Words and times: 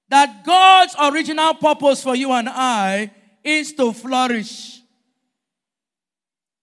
that 0.08 0.44
God's 0.44 0.94
original 1.00 1.54
purpose 1.54 2.04
for 2.04 2.14
you 2.14 2.30
and 2.30 2.48
I 2.48 3.10
is 3.42 3.72
to 3.72 3.92
flourish. 3.92 4.81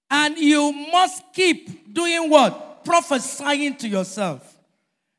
And 0.09 0.37
you 0.37 0.71
must 0.91 1.23
keep 1.33 1.93
doing 1.93 2.29
what? 2.29 2.83
Prophesying 2.83 3.75
to 3.77 3.87
yourself. 3.87 4.57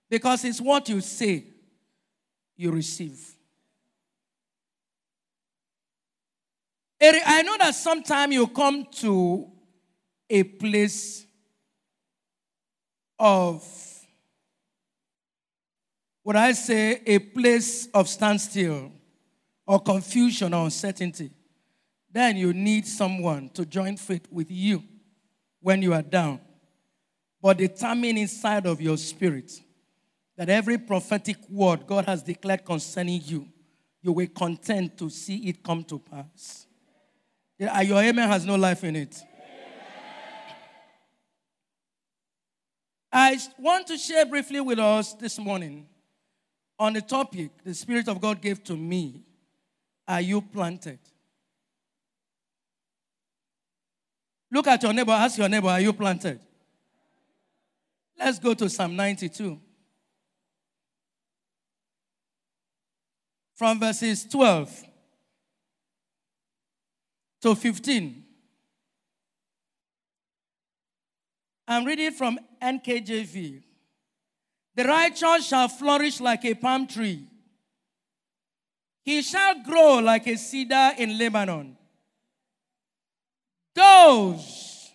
Because 0.09 0.45
it's 0.45 0.61
what 0.61 0.89
you 0.89 1.01
say 1.01 1.45
you 2.57 2.73
receive. 2.73 3.19
I 7.01 7.43
know 7.43 7.57
that 7.59 7.75
sometimes 7.75 8.35
you 8.35 8.47
come 8.49 8.87
to 8.97 9.49
a 10.29 10.43
place 10.43 11.25
of, 13.19 13.65
what 16.23 16.37
I 16.37 16.53
say, 16.53 17.01
a 17.07 17.19
place 17.19 17.87
of 17.95 18.09
standstill 18.09 18.93
or 19.67 19.81
confusion 19.81 20.53
or 20.53 20.65
uncertainty 20.65 21.31
then 22.13 22.37
you 22.37 22.53
need 22.53 22.87
someone 22.87 23.49
to 23.51 23.65
join 23.65 23.97
faith 23.97 24.27
with 24.31 24.51
you 24.51 24.83
when 25.61 25.83
you 25.83 25.95
are 25.95 26.03
down. 26.03 26.41
But 27.43 27.59
determine 27.59 28.19
inside 28.19 28.67
of 28.67 28.81
your 28.81 28.97
spirit 28.97 29.53
that 30.37 30.49
every 30.49 30.79
prophetic 30.79 31.37
word 31.49 31.87
God 31.87 32.07
has 32.07 32.23
declared 32.23 32.65
concerning 32.65 33.21
you, 33.25 33.47
you 34.03 34.13
will 34.13 34.27
content 34.29 34.99
to 34.99 35.11
see 35.11 35.37
it 35.49 35.63
come 35.63 35.85
to 35.85 35.99
pass. 35.99 36.67
Your 37.59 37.71
amen 37.71 38.29
has 38.29 38.45
no 38.47 38.57
life 38.57 38.83
in 38.85 38.97
it. 38.97 39.23
I 43.13 43.39
want 43.59 43.87
to 43.89 43.99
share 43.99 44.25
briefly 44.25 44.61
with 44.61 44.79
us 44.79 45.15
this 45.15 45.39
morning 45.39 45.87
on 46.79 46.93
the 46.93 47.03
topic 47.03 47.51
the 47.65 47.75
Spirit 47.75 48.09
of 48.09 48.21
God 48.21 48.41
gave 48.41 48.63
to 48.65 48.77
me. 48.77 49.25
Are 50.07 50.21
you 50.21 50.41
planted? 50.41 50.99
Look 54.53 54.67
at 54.67 54.83
your 54.83 54.93
neighbor, 54.93 55.13
ask 55.13 55.39
your 55.39 55.49
neighbor, 55.49 55.69
are 55.69 55.81
you 55.81 55.93
planted? 55.93 56.41
Let's 58.19 58.39
go 58.39 58.55
to 58.55 58.69
Psalm 58.69 58.97
92. 58.97 59.59
From 63.55 63.79
verses 63.79 64.25
12 64.25 64.85
to 67.43 67.55
15. 67.55 68.25
I'm 71.69 71.85
reading 71.85 72.11
from 72.11 72.39
NKJV. 72.61 73.63
The 74.75 74.85
righteous 74.85 75.47
shall 75.47 75.69
flourish 75.69 76.21
like 76.21 76.45
a 76.45 76.55
palm 76.55 76.87
tree. 76.87 77.27
He 79.05 79.23
shall 79.23 79.63
grow 79.63 79.99
like 79.99 80.27
a 80.27 80.37
cedar 80.37 80.93
in 80.99 81.17
Lebanon. 81.17 81.77
Those, 83.75 84.91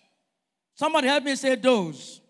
somebody 0.74 1.08
help 1.08 1.24
me 1.24 1.36
say 1.36 1.54
those. 1.54 2.20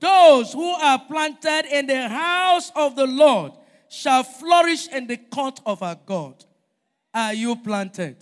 Those 0.00 0.52
who 0.52 0.70
are 0.70 0.98
planted 0.98 1.66
in 1.70 1.86
the 1.86 2.08
house 2.08 2.70
of 2.74 2.96
the 2.96 3.06
Lord 3.06 3.52
shall 3.88 4.22
flourish 4.22 4.88
in 4.88 5.06
the 5.06 5.16
court 5.16 5.60
of 5.64 5.82
our 5.82 5.96
God. 6.06 6.44
Are 7.12 7.32
you 7.32 7.56
planted? 7.56 8.16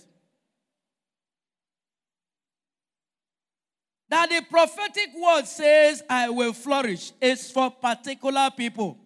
That 4.09 4.29
the 4.29 4.41
prophetic 4.47 5.09
word 5.15 5.47
says, 5.47 6.03
I 6.07 6.29
will 6.29 6.53
flourish, 6.53 7.11
is 7.19 7.49
for 7.49 7.71
particular 7.71 8.49
people. 8.55 8.97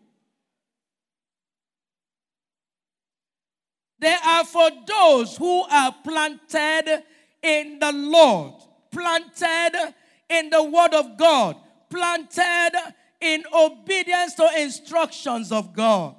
They 3.99 4.15
are 4.25 4.43
for 4.43 4.69
those 4.85 5.37
who 5.37 5.63
are 5.63 5.95
planted 6.03 7.03
in 7.47 7.79
the 7.79 7.91
Lord, 7.93 8.55
planted 8.91 9.93
in 10.29 10.49
the 10.49 10.63
Word 10.63 10.93
of 10.93 11.17
God, 11.17 11.55
planted 11.89 12.73
in 13.21 13.43
obedience 13.53 14.33
to 14.35 14.49
instructions 14.57 15.51
of 15.51 15.73
God. 15.73 16.15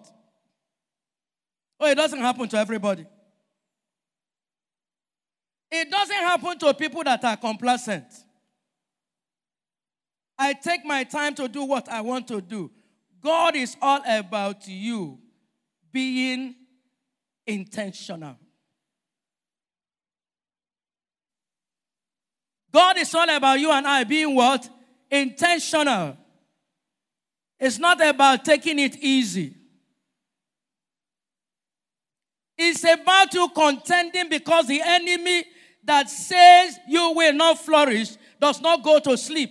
Oh, 1.79 1.87
it 1.87 1.95
doesn't 1.95 2.19
happen 2.19 2.49
to 2.49 2.57
everybody. 2.59 3.07
It 5.71 5.91
doesn't 5.91 6.17
happen 6.17 6.59
to 6.61 6.75
people 6.75 7.05
that 7.05 7.23
are 7.23 7.37
complacent. 7.37 8.07
I 10.39 10.55
take 10.55 10.85
my 10.85 11.05
time 11.05 11.35
to 11.35 11.47
do 11.47 11.65
what 11.65 11.89
I 11.89 12.01
want 12.01 12.27
to 12.29 12.41
do. 12.41 12.71
God 13.21 13.55
is 13.55 13.77
all 13.83 14.01
about 14.07 14.67
you 14.67 15.19
being 15.93 16.55
intentional. 17.47 18.37
God 22.73 22.99
is 22.99 23.15
all 23.15 23.29
about 23.29 23.59
you 23.59 23.71
and 23.71 23.87
I 23.87 24.05
being 24.05 24.35
what? 24.35 24.69
Intentional. 25.11 26.17
It's 27.59 27.79
not 27.79 28.05
about 28.07 28.45
taking 28.45 28.79
it 28.79 28.97
easy. 28.99 29.55
It's 32.57 32.85
about 32.85 33.33
you 33.35 33.49
contending 33.51 34.29
because 34.29 34.67
the 34.67 34.81
enemy 34.83 35.45
that 35.85 36.11
says 36.11 36.79
you 36.89 37.13
will 37.15 37.33
not 37.33 37.59
flourish 37.59 38.17
does 38.41 38.61
not 38.61 38.83
go 38.83 38.99
to 39.01 39.17
sleep. 39.17 39.51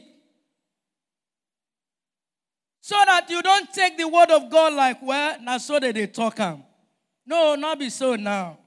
So 2.81 2.95
that 3.05 3.29
you 3.29 3.41
don't 3.41 3.73
take 3.73 3.97
the 3.97 4.07
word 4.07 4.31
of 4.31 4.49
God 4.49 4.73
like, 4.73 5.01
well, 5.01 5.37
now 5.41 5.57
so 5.57 5.79
that 5.79 5.93
they 5.93 6.07
talk 6.07 6.37
him. 6.37 6.63
No, 7.25 7.55
not 7.55 7.79
be 7.79 7.89
so 7.89 8.15
now. 8.15 8.57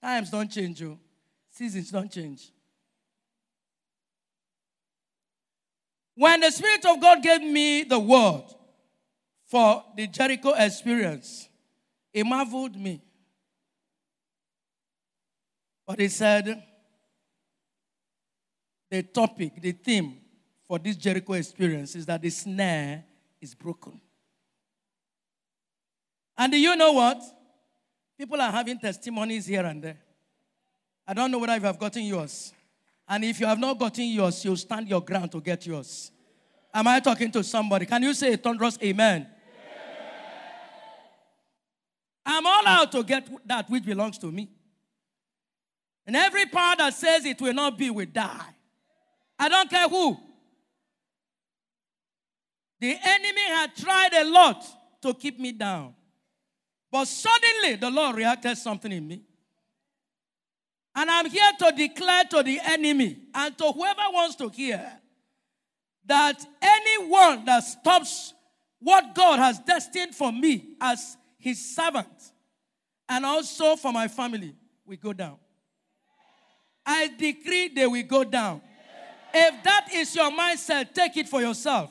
Times 0.00 0.30
don't 0.30 0.48
change 0.48 0.80
you. 0.80 0.92
Oh. 0.92 1.04
Seasons 1.50 1.90
don't 1.90 2.10
change. 2.10 2.51
When 6.22 6.38
the 6.38 6.52
Spirit 6.52 6.84
of 6.86 7.00
God 7.00 7.20
gave 7.20 7.42
me 7.42 7.82
the 7.82 7.98
word 7.98 8.44
for 9.48 9.82
the 9.96 10.06
Jericho 10.06 10.52
experience, 10.52 11.48
it 12.14 12.24
marveled 12.24 12.76
me. 12.76 13.02
But 15.84 15.98
he 15.98 16.06
said, 16.06 16.62
the 18.88 19.02
topic, 19.02 19.60
the 19.60 19.72
theme 19.72 20.18
for 20.64 20.78
this 20.78 20.94
Jericho 20.94 21.32
experience 21.32 21.96
is 21.96 22.06
that 22.06 22.22
the 22.22 22.30
snare 22.30 23.02
is 23.40 23.56
broken. 23.56 24.00
And 26.38 26.52
do 26.52 26.60
you 26.60 26.76
know 26.76 26.92
what? 26.92 27.20
People 28.16 28.40
are 28.40 28.52
having 28.52 28.78
testimonies 28.78 29.46
here 29.46 29.66
and 29.66 29.82
there. 29.82 29.98
I 31.04 31.14
don't 31.14 31.32
know 31.32 31.40
whether 31.40 31.56
you 31.56 31.62
have 31.62 31.80
gotten 31.80 32.04
yours. 32.04 32.52
And 33.08 33.24
if 33.24 33.40
you 33.40 33.46
have 33.46 33.58
not 33.58 33.78
gotten 33.78 34.04
yours, 34.04 34.44
you'll 34.44 34.56
stand 34.56 34.88
your 34.88 35.00
ground 35.00 35.32
to 35.32 35.40
get 35.40 35.66
yours. 35.66 36.10
Am 36.72 36.86
I 36.86 37.00
talking 37.00 37.30
to 37.32 37.44
somebody? 37.44 37.84
Can 37.86 38.02
you 38.02 38.14
say 38.14 38.32
a 38.32 38.36
thunderous 38.36 38.78
amen? 38.82 39.26
I'm 42.24 42.46
all 42.46 42.66
out 42.66 42.92
to 42.92 43.02
get 43.02 43.28
that 43.46 43.68
which 43.68 43.84
belongs 43.84 44.16
to 44.18 44.30
me. 44.30 44.48
And 46.06 46.16
every 46.16 46.46
power 46.46 46.74
that 46.78 46.94
says 46.94 47.24
it 47.24 47.40
will 47.40 47.52
not 47.52 47.76
be 47.76 47.90
will 47.90 48.06
die. 48.06 48.46
I 49.38 49.48
don't 49.48 49.68
care 49.68 49.88
who. 49.88 50.16
The 52.80 52.96
enemy 53.02 53.48
had 53.48 53.76
tried 53.76 54.12
a 54.14 54.24
lot 54.24 54.64
to 55.02 55.14
keep 55.14 55.38
me 55.38 55.52
down. 55.52 55.94
But 56.90 57.06
suddenly 57.06 57.76
the 57.76 57.90
Lord 57.90 58.16
reacted 58.16 58.58
something 58.58 58.90
in 58.90 59.06
me. 59.06 59.22
And 60.94 61.10
I'm 61.10 61.28
here 61.30 61.50
to 61.60 61.72
declare 61.72 62.24
to 62.24 62.42
the 62.42 62.60
enemy 62.62 63.18
and 63.34 63.56
to 63.58 63.72
whoever 63.72 64.02
wants 64.12 64.36
to 64.36 64.48
hear 64.48 64.92
that 66.06 66.44
anyone 66.60 67.44
that 67.46 67.60
stops 67.60 68.34
what 68.78 69.14
God 69.14 69.38
has 69.38 69.58
destined 69.60 70.14
for 70.14 70.32
me 70.32 70.74
as 70.80 71.16
his 71.38 71.74
servant 71.74 72.08
and 73.08 73.24
also 73.24 73.76
for 73.76 73.92
my 73.92 74.08
family 74.08 74.54
will 74.84 74.96
go 74.96 75.12
down. 75.12 75.36
I 76.84 77.08
decree 77.16 77.68
they 77.68 77.86
will 77.86 78.02
go 78.02 78.24
down. 78.24 78.60
If 79.32 79.64
that 79.64 79.88
is 79.94 80.14
your 80.14 80.30
mindset, 80.30 80.92
take 80.92 81.16
it 81.16 81.28
for 81.28 81.40
yourself. 81.40 81.90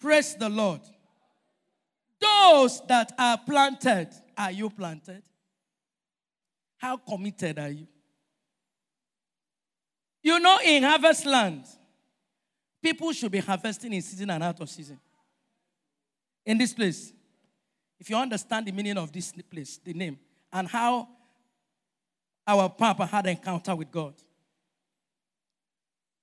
Praise 0.00 0.34
the 0.34 0.48
Lord. 0.48 0.80
Those 2.20 2.80
that 2.86 3.12
are 3.18 3.38
planted, 3.38 4.08
are 4.40 4.52
you 4.52 4.70
planted? 4.70 5.22
How 6.78 6.96
committed 6.96 7.58
are 7.58 7.68
you? 7.68 7.86
You 10.22 10.40
know, 10.40 10.58
in 10.64 10.82
harvest 10.82 11.26
land, 11.26 11.64
people 12.82 13.12
should 13.12 13.32
be 13.32 13.38
harvesting 13.38 13.92
in 13.92 14.02
season 14.02 14.30
and 14.30 14.42
out 14.42 14.60
of 14.60 14.68
season. 14.68 14.98
In 16.44 16.56
this 16.56 16.72
place, 16.72 17.12
if 17.98 18.08
you 18.08 18.16
understand 18.16 18.66
the 18.66 18.72
meaning 18.72 18.96
of 18.96 19.12
this 19.12 19.32
place, 19.50 19.78
the 19.84 19.92
name, 19.92 20.18
and 20.52 20.66
how 20.66 21.06
our 22.46 22.70
Papa 22.70 23.04
had 23.06 23.26
an 23.26 23.32
encounter 23.32 23.74
with 23.76 23.90
God, 23.90 24.14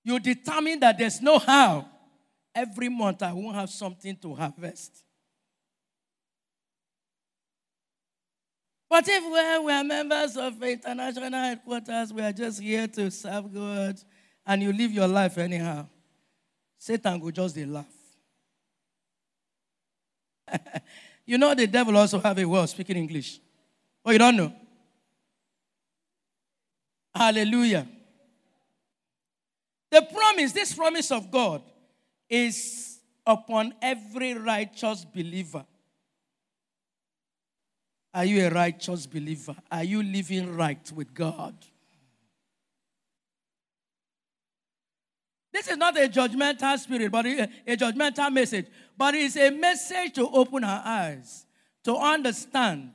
you 0.04 0.20
determine 0.20 0.80
that 0.80 0.98
there's 0.98 1.22
no 1.22 1.38
how 1.38 1.88
every 2.56 2.90
month 2.90 3.22
I 3.22 3.34
won't 3.34 3.56
have 3.56 3.70
something 3.70 4.16
to 4.18 4.34
harvest. 4.34 5.04
But 8.90 9.08
if 9.08 9.24
we're, 9.24 9.62
we're 9.62 9.84
members 9.84 10.38
of 10.38 10.62
international 10.64 11.32
headquarters, 11.32 12.14
we 12.14 12.22
are 12.22 12.32
just 12.32 12.62
here 12.62 12.88
to 12.88 13.12
serve 13.12 13.54
God, 13.54 14.00
and 14.46 14.64
you 14.64 14.72
live 14.72 14.92
your 14.92 15.08
life 15.08 15.38
anyhow, 15.38 15.88
Satan 16.78 17.20
will 17.20 17.32
just 17.32 17.58
laugh. 17.58 17.86
you 21.26 21.38
know 21.38 21.54
the 21.54 21.68
devil 21.68 21.98
also 21.98 22.20
have 22.20 22.40
a 22.40 22.46
word 22.46 22.70
speaking 22.70 22.96
English. 22.96 23.40
Oh, 24.06 24.12
you 24.12 24.18
don't 24.18 24.38
know? 24.38 24.54
Hallelujah. 27.14 27.88
The 29.90 30.02
promise, 30.02 30.52
this 30.54 30.74
promise 30.74 31.12
of 31.12 31.30
God, 31.30 31.62
is 32.30 33.00
upon 33.26 33.74
every 33.82 34.34
righteous 34.34 35.04
believer. 35.04 35.66
Are 38.18 38.26
you 38.26 38.48
a 38.48 38.50
righteous 38.50 39.06
believer? 39.06 39.56
Are 39.72 39.84
you 39.84 40.02
living 40.02 40.56
right 40.56 40.92
with 40.92 41.14
God? 41.14 41.54
This 45.54 45.68
is 45.68 45.78
not 45.78 45.96
a 45.96 46.08
judgmental 46.10 46.80
spirit, 46.80 47.12
but 47.12 47.28
a, 47.28 47.48
judgmental 47.78 48.34
message. 48.34 48.66
But 48.98 49.14
it's 49.14 49.38
a 49.38 49.52
message 49.52 50.14
to 50.14 50.28
open 50.30 50.64
our 50.64 50.82
eyes, 50.84 51.46
to 51.84 51.96
understand 51.96 52.94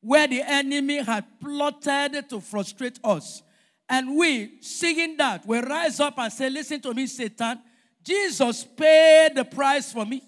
where 0.00 0.26
the 0.26 0.40
enemy 0.40 1.02
had 1.02 1.26
plotted 1.38 2.30
to 2.30 2.40
frustrate 2.40 2.98
us. 3.04 3.42
And 3.86 4.16
we, 4.16 4.62
seeing 4.62 5.18
that, 5.18 5.46
we 5.46 5.58
rise 5.58 6.00
up 6.00 6.18
and 6.18 6.32
say, 6.32 6.48
Listen 6.48 6.80
to 6.80 6.94
me, 6.94 7.06
Satan. 7.06 7.60
Jesus 8.02 8.64
paid 8.64 9.32
the 9.34 9.44
price 9.44 9.92
for 9.92 10.06
me. 10.06 10.22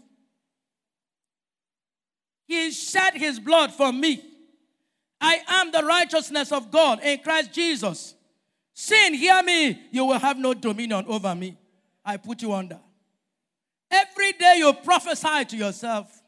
He 2.46 2.70
shed 2.70 3.14
his 3.14 3.40
blood 3.40 3.72
for 3.72 3.92
me. 3.92 4.22
I 5.20 5.40
am 5.48 5.72
the 5.72 5.82
righteousness 5.82 6.52
of 6.52 6.70
God 6.70 7.02
in 7.02 7.18
Christ 7.18 7.52
Jesus. 7.52 8.14
Sin, 8.72 9.14
hear 9.14 9.42
me, 9.42 9.80
you 9.90 10.04
will 10.04 10.18
have 10.18 10.38
no 10.38 10.54
dominion 10.54 11.04
over 11.08 11.34
me. 11.34 11.56
I 12.04 12.18
put 12.18 12.42
you 12.42 12.52
under. 12.52 12.78
Every 13.90 14.32
day 14.32 14.56
you 14.58 14.72
prophesy 14.72 15.44
to 15.46 15.56
yourself 15.56 16.22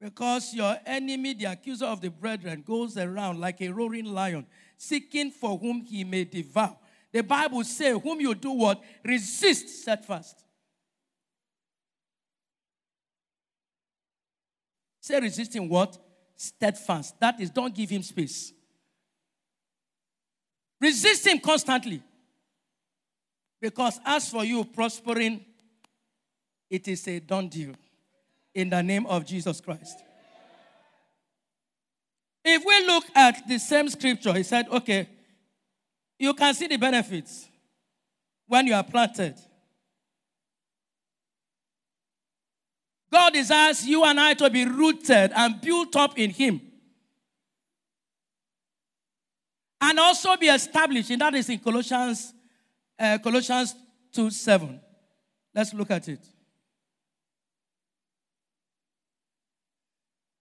because 0.00 0.52
your 0.54 0.76
enemy, 0.84 1.34
the 1.34 1.44
accuser 1.46 1.86
of 1.86 2.00
the 2.00 2.10
brethren, 2.10 2.64
goes 2.66 2.96
around 2.96 3.38
like 3.38 3.60
a 3.60 3.68
roaring 3.68 4.06
lion, 4.06 4.46
seeking 4.76 5.30
for 5.30 5.58
whom 5.58 5.82
he 5.82 6.04
may 6.04 6.24
devour. 6.24 6.76
The 7.12 7.22
Bible 7.22 7.64
says, 7.64 7.98
Whom 8.02 8.20
you 8.20 8.34
do 8.34 8.52
what? 8.52 8.82
Resist 9.04 9.68
steadfast. 9.68 10.44
Say 15.10 15.20
resisting 15.20 15.68
what? 15.68 15.98
Steadfast. 16.36 17.18
That 17.18 17.40
is, 17.40 17.50
don't 17.50 17.74
give 17.74 17.90
him 17.90 18.02
space. 18.02 18.52
Resist 20.80 21.26
him 21.26 21.40
constantly. 21.40 22.00
Because 23.60 24.00
as 24.04 24.30
for 24.30 24.44
you 24.44 24.64
prospering, 24.64 25.44
it 26.70 26.86
is 26.86 27.06
a 27.08 27.18
done 27.18 27.48
deal 27.48 27.74
in 28.54 28.70
the 28.70 28.82
name 28.82 29.04
of 29.06 29.26
Jesus 29.26 29.60
Christ. 29.60 29.98
If 32.44 32.64
we 32.64 32.86
look 32.86 33.04
at 33.14 33.46
the 33.46 33.58
same 33.58 33.88
scripture, 33.88 34.32
he 34.32 34.44
said, 34.44 34.68
okay, 34.68 35.08
you 36.18 36.32
can 36.34 36.54
see 36.54 36.68
the 36.68 36.76
benefits 36.76 37.48
when 38.46 38.66
you 38.66 38.74
are 38.74 38.84
planted. 38.84 39.34
God 43.12 43.32
desires 43.32 43.84
you 43.86 44.04
and 44.04 44.20
I 44.20 44.34
to 44.34 44.48
be 44.50 44.64
rooted 44.64 45.32
and 45.34 45.60
built 45.60 45.96
up 45.96 46.18
in 46.18 46.30
Him. 46.30 46.60
And 49.80 49.98
also 49.98 50.36
be 50.36 50.46
established, 50.46 51.10
and 51.10 51.20
that 51.20 51.34
is 51.34 51.48
in 51.48 51.58
Colossians, 51.58 52.32
uh, 52.98 53.18
Colossians 53.22 53.74
2 54.12 54.30
7. 54.30 54.80
Let's 55.54 55.74
look 55.74 55.90
at 55.90 56.06
it. 56.08 56.20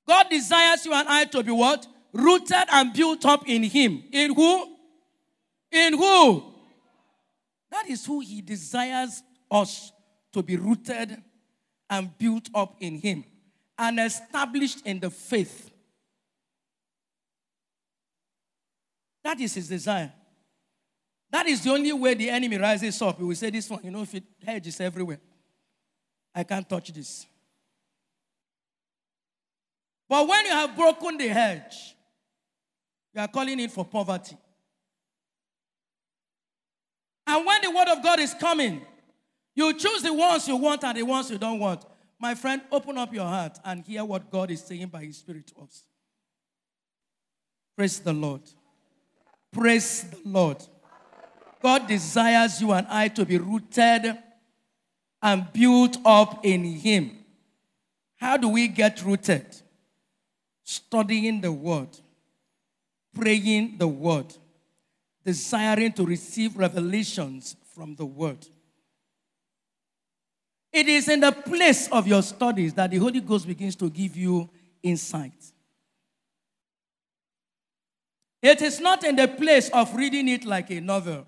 God 0.08 0.30
desires 0.30 0.86
you 0.86 0.94
and 0.94 1.08
I 1.08 1.26
to 1.26 1.44
be 1.44 1.52
what? 1.52 1.88
Rooted 2.12 2.68
and 2.72 2.94
built 2.94 3.26
up 3.26 3.48
in 3.48 3.64
Him. 3.64 4.04
In 4.12 4.36
who? 4.36 4.76
In 5.72 5.94
who? 5.94 6.44
That 7.72 7.90
is 7.90 8.06
who 8.06 8.20
He 8.20 8.42
desires 8.42 9.24
us 9.50 9.92
to 10.34 10.44
be 10.44 10.58
rooted 10.58 11.24
and 11.90 12.16
built 12.18 12.50
up 12.54 12.76
in 12.80 13.00
Him 13.00 13.24
and 13.78 14.00
established 14.00 14.86
in 14.86 15.00
the 15.00 15.10
faith. 15.10 15.72
That 19.24 19.40
is 19.40 19.54
His 19.54 19.68
desire. 19.68 20.12
That 21.32 21.48
is 21.48 21.64
the 21.64 21.72
only 21.72 21.94
way 21.94 22.14
the 22.16 22.30
enemy 22.30 22.58
rises 22.58 23.02
up. 23.02 23.18
He 23.18 23.24
will 23.24 23.36
say, 23.36 23.50
This 23.50 23.70
one, 23.70 23.82
you 23.84 23.92
know, 23.92 24.02
if 24.02 24.14
it 24.16 24.24
hedges 24.44 24.80
everywhere, 24.80 25.20
I 26.34 26.44
can't 26.44 26.68
touch 26.68 26.92
this. 26.92 27.26
But 30.08 30.28
when 30.28 30.46
you 30.46 30.52
have 30.52 30.76
broken 30.76 31.18
the 31.18 31.28
hedge, 31.28 31.96
you 33.14 33.22
are 33.22 33.28
calling 33.28 33.60
it 33.60 33.72
for 33.72 33.86
poverty. 33.86 34.36
And 37.28 37.46
when 37.46 37.62
the 37.62 37.70
word 37.70 37.88
of 37.90 38.02
God 38.02 38.20
is 38.20 38.34
coming, 38.34 38.82
you 39.60 39.74
choose 39.74 40.02
the 40.02 40.14
ones 40.14 40.48
you 40.48 40.56
want 40.56 40.84
and 40.86 40.98
the 40.98 41.04
ones 41.04 41.30
you 41.30 41.38
don't 41.38 41.60
want. 41.60 41.84
My 42.18 42.34
friend, 42.34 42.62
open 42.72 42.98
up 42.98 43.14
your 43.14 43.26
heart 43.26 43.58
and 43.66 43.84
hear 43.86 44.06
what 44.06 44.30
God 44.32 44.52
is 44.52 44.62
saying 44.62 44.88
by 44.88 45.04
His 45.04 45.18
Spirit 45.18 45.48
to 45.48 45.64
us. 45.64 45.84
Praise 47.76 48.00
the 48.00 48.14
Lord. 48.14 48.42
Praise 49.52 50.04
the 50.04 50.18
Lord. 50.24 50.58
God 51.62 51.88
desires 51.88 52.62
you 52.62 52.72
and 52.72 52.88
I 52.90 53.10
to 53.10 53.26
be 53.26 53.38
rooted 53.38 54.18
and 55.22 55.52
built 55.52 55.98
up 56.06 56.46
in 56.46 56.64
Him. 56.64 57.18
How 58.18 58.38
do 58.38 58.48
we 58.48 58.70
get 58.70 59.04
rooted? 59.04 59.46
Studying 60.64 61.42
the 61.42 61.52
Word, 61.52 61.90
praying 63.14 63.78
the 63.78 63.88
Word, 63.88 64.34
desiring 65.26 65.92
to 65.94 66.06
receive 66.06 66.56
revelations 66.56 67.58
from 67.74 67.96
the 67.96 68.06
Word. 68.06 68.46
It 70.72 70.88
is 70.88 71.10
in 71.10 71.20
the 71.20 71.32
place 71.32 71.88
of 71.92 72.08
your 72.08 72.22
studies 72.22 72.74
that 72.76 72.92
the 72.92 72.98
Holy 72.98 73.22
Ghost 73.22 73.48
begins 73.48 73.76
to 73.78 73.90
give 73.90 74.16
you 74.16 74.50
insight. 74.84 75.34
It 78.42 78.62
is 78.62 78.80
not 78.80 79.04
in 79.04 79.16
the 79.16 79.28
place 79.28 79.70
of 79.70 79.94
reading 79.96 80.28
it 80.28 80.46
like 80.46 80.70
a 80.70 80.80
novel. 80.80 81.26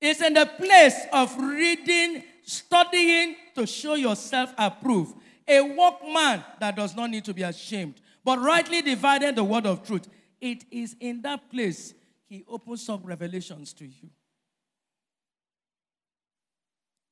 It's 0.00 0.20
in 0.20 0.34
the 0.34 0.46
place 0.46 1.06
of 1.12 1.34
reading, 1.38 2.24
studying 2.44 3.36
to 3.54 3.66
show 3.66 3.94
yourself 3.94 4.52
approved. 4.58 5.16
A 5.46 5.60
workman 5.60 6.44
that 6.60 6.76
does 6.76 6.94
not 6.94 7.08
need 7.10 7.24
to 7.24 7.34
be 7.34 7.42
ashamed, 7.42 7.94
but 8.24 8.38
rightly 8.40 8.82
dividing 8.82 9.34
the 9.34 9.44
word 9.44 9.66
of 9.66 9.84
truth. 9.84 10.08
It 10.40 10.64
is 10.70 10.96
in 11.00 11.22
that 11.22 11.50
place 11.50 11.94
he 12.28 12.44
opens 12.48 12.88
up 12.88 13.00
revelations 13.04 13.72
to 13.74 13.84
you. 13.84 14.10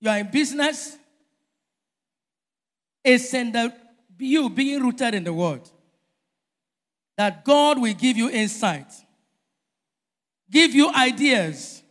You 0.00 0.10
are 0.10 0.18
in 0.18 0.30
business, 0.30 0.96
it's 3.04 3.32
in 3.34 3.52
the 3.52 3.74
you 4.18 4.50
being 4.50 4.82
rooted 4.82 5.14
in 5.14 5.24
the 5.24 5.32
word 5.32 5.62
that 7.16 7.44
God 7.44 7.80
will 7.80 7.92
give 7.92 8.16
you 8.16 8.30
insight, 8.30 8.92
give 10.50 10.74
you 10.74 10.92
ideas, 10.92 11.82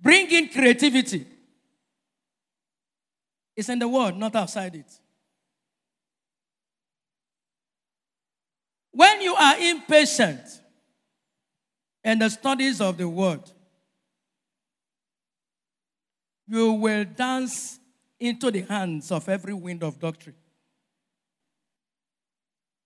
bring 0.00 0.30
in 0.30 0.48
creativity. 0.48 1.26
It's 3.56 3.68
in 3.68 3.78
the 3.78 3.88
word, 3.88 4.16
not 4.16 4.36
outside 4.36 4.74
it. 4.74 4.92
When 8.92 9.20
you 9.20 9.34
are 9.34 9.58
impatient 9.58 10.42
in 12.04 12.18
the 12.18 12.28
studies 12.28 12.80
of 12.80 12.98
the 12.98 13.08
word, 13.08 13.40
you 16.48 16.72
will 16.72 17.04
dance 17.04 17.78
into 18.18 18.50
the 18.50 18.62
hands 18.62 19.12
of 19.12 19.28
every 19.28 19.54
wind 19.54 19.82
of 19.82 20.00
doctrine. 20.00 20.34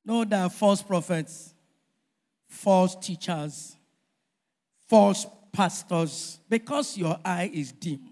Know 0.05 0.25
that 0.25 0.53
false 0.53 0.83
prophets 0.83 1.55
false 2.53 2.95
teachers, 2.95 3.77
false 4.87 5.27
pastors, 5.53 6.39
because 6.49 6.97
your 6.99 7.19
eye 7.25 7.51
is 7.53 7.73
dim, 7.73 8.11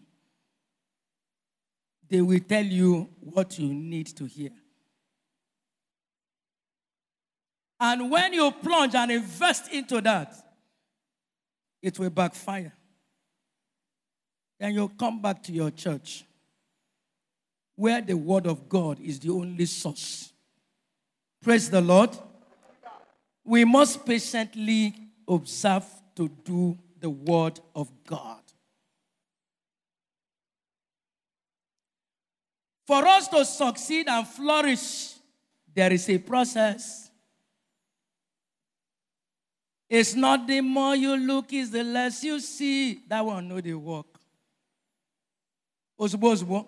they 2.08 2.20
will 2.20 2.40
tell 2.40 2.64
you 2.64 3.08
what 3.20 3.58
you 3.58 3.72
need 3.72 4.06
to 4.06 4.24
hear. 4.24 4.50
And 7.78 8.10
when 8.10 8.32
you 8.32 8.50
plunge 8.50 8.94
and 8.94 9.10
invest 9.12 9.72
into 9.72 10.00
that, 10.00 10.34
it 11.80 11.98
will 11.98 12.10
backfire. 12.10 12.72
Then 14.60 14.74
you'll 14.74 14.90
come 14.90 15.20
back 15.20 15.42
to 15.44 15.52
your 15.52 15.72
church 15.72 16.24
where 17.74 18.00
the 18.00 18.16
word 18.16 18.46
of 18.46 18.68
God 18.68 19.00
is 19.00 19.18
the 19.18 19.30
only 19.30 19.64
source. 19.64 20.32
Praise 21.42 21.68
the 21.68 21.80
Lord 21.80 22.10
we 23.44 23.64
must 23.64 24.04
patiently 24.06 24.94
observe 25.26 25.84
to 26.14 26.28
do 26.44 26.78
the 27.00 27.10
word 27.10 27.58
of 27.74 27.90
God. 28.06 28.40
For 32.86 33.06
us 33.06 33.28
to 33.28 33.44
succeed 33.44 34.08
and 34.08 34.26
flourish, 34.26 35.14
there 35.74 35.92
is 35.92 36.08
a 36.08 36.18
process. 36.18 37.10
It's 39.88 40.14
not 40.14 40.46
the 40.46 40.60
more 40.60 40.94
you 40.94 41.16
look, 41.16 41.52
it's 41.52 41.70
the 41.70 41.82
less 41.82 42.22
you 42.22 42.38
see. 42.40 43.00
That 43.08 43.24
one 43.24 43.48
know 43.48 43.60
the 43.60 43.74
work. 43.74 44.09
Ozugbo 46.00 46.28
ozugbo, 46.32 46.66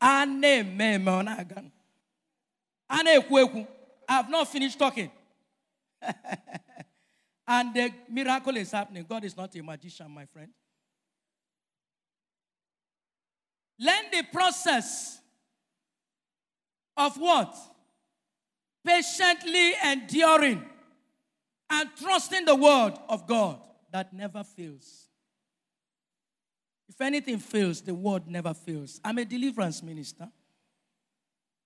a 0.00 0.26
na-eme 0.26 0.94
eme 0.94 1.10
ọ 1.10 1.22
na-aga. 1.24 1.62
A 2.88 3.02
na-ekwu 3.04 3.36
ekwu. 3.42 3.60
I 4.08 4.12
have 4.14 4.28
not 4.28 4.48
finished 4.48 4.76
talking. 4.78 5.10
and 7.46 7.74
the 7.74 7.92
miracle 8.08 8.56
is 8.56 8.72
happening. 8.72 9.06
God 9.08 9.24
is 9.24 9.36
not 9.36 9.54
a 9.54 9.62
magician, 9.62 10.10
my 10.10 10.26
friend. 10.26 10.50
Learn 13.78 14.04
the 14.10 14.24
process 14.32 15.20
of 16.96 17.16
what? 17.18 17.54
Patiently 18.84 19.74
enduring 19.84 20.60
and 21.70 21.88
trusting 21.96 22.44
the 22.44 22.56
word 22.56 22.94
of 23.08 23.28
God 23.28 23.60
that 23.92 24.12
never 24.12 24.42
fails. 24.42 25.08
If 26.92 27.00
anything 27.00 27.38
fails, 27.38 27.80
the 27.80 27.94
word 27.94 28.28
never 28.28 28.52
fails. 28.52 29.00
I'm 29.02 29.16
a 29.16 29.24
deliverance 29.24 29.82
minister. 29.82 30.28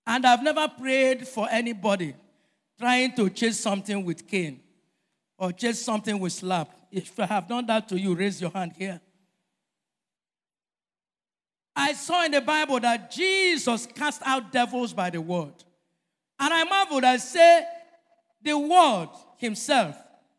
And 0.07 0.25
I've 0.25 0.41
never 0.41 0.69
prayed 0.69 1.27
for 1.27 1.49
anybody 1.51 2.15
trying 2.79 3.13
to 3.17 3.29
chase 3.31 3.59
something 3.59 4.05
with 4.05 4.29
cane 4.29 4.61
or 5.37 5.51
chase 5.51 5.83
something 5.83 6.17
with 6.21 6.33
slap. 6.33 6.71
If 6.93 7.19
I 7.19 7.27
have 7.27 7.49
done 7.49 7.67
that 7.67 7.89
to 7.89 7.99
you, 7.99 8.15
raise 8.15 8.41
your 8.41 8.53
hand 8.53 8.75
here. 8.79 9.01
I 11.75 11.95
saw 11.95 12.25
in 12.25 12.31
the 12.31 12.41
Bible 12.41 12.79
that 12.79 13.11
Jesus 13.11 13.85
cast 13.85 14.23
out 14.25 14.53
devils 14.53 14.93
by 14.93 15.11
the 15.11 15.21
word. 15.21 15.55
And 16.39 16.55
I 16.55 16.63
marveled, 16.63 17.03
I 17.03 17.17
say, 17.17 17.67
the 18.41 18.57
word 18.57 19.09
himself, 19.39 19.97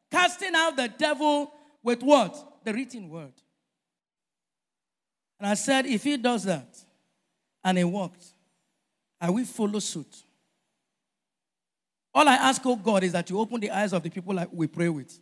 casting 0.10 0.56
out 0.56 0.78
the 0.78 0.88
devil 0.88 1.52
with 1.84 2.02
what? 2.02 2.64
The 2.64 2.74
written 2.74 3.10
word. 3.10 3.34
And 5.40 5.50
I 5.50 5.54
said, 5.54 5.86
if 5.86 6.04
he 6.04 6.18
does 6.18 6.44
that 6.46 6.68
and 7.64 7.78
it 7.78 7.84
worked, 7.84 8.26
I 9.20 9.30
will 9.30 9.46
follow 9.46 9.80
suit. 9.80 10.24
All 12.14 12.28
I 12.28 12.36
ask, 12.36 12.62
oh 12.66 12.76
God, 12.76 13.04
is 13.04 13.12
that 13.12 13.30
you 13.30 13.40
open 13.40 13.60
the 13.60 13.70
eyes 13.70 13.94
of 13.94 14.02
the 14.02 14.10
people 14.10 14.36
we 14.52 14.68
pray 14.68 14.90
with. 14.90 15.20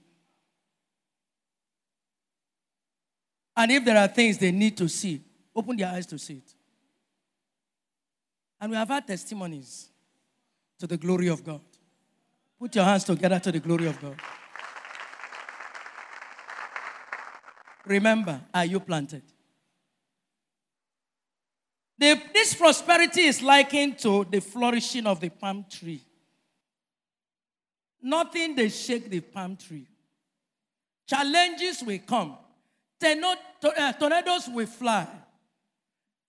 And 3.58 3.72
if 3.72 3.84
there 3.84 3.98
are 3.98 4.08
things 4.08 4.38
they 4.38 4.52
need 4.52 4.78
to 4.78 4.88
see, 4.88 5.22
open 5.56 5.76
their 5.78 5.88
eyes 5.88 6.06
to 6.08 6.18
see 6.18 6.36
it. 6.36 6.54
And 8.60 8.72
we 8.72 8.78
have 8.78 8.88
had 8.88 9.06
testimonies 9.06 9.90
to 10.80 10.88
the 10.88 10.98
glory 10.98 11.28
of 11.28 11.44
God. 11.44 11.62
Put 12.60 12.76
your 12.76 12.86
hands 12.86 13.04
together 13.04 13.40
to 13.40 13.52
the 13.52 13.60
glory 13.60 13.88
of 13.88 14.02
God. 14.02 14.16
Remember, 17.86 18.42
are 18.54 18.66
you 18.66 18.80
planted? 18.80 19.22
The, 21.98 22.22
this 22.34 22.54
prosperity 22.54 23.22
is 23.22 23.42
likened 23.42 24.00
to 24.00 24.26
the 24.30 24.42
flourishing 24.42 25.08
of 25.08 25.20
the 25.20 25.30
palm 25.30 25.66
tree. 25.70 26.02
Nothing 28.02 28.56
they 28.56 28.70
shake 28.70 29.10
the 29.10 29.22
palm 29.22 29.56
tree. 29.56 29.88
Challenges 31.08 31.84
will 31.84 32.00
come. 32.00 32.38
Uh, 33.02 33.94
tornadoes 33.94 34.50
will 34.50 34.66
fly. 34.66 35.08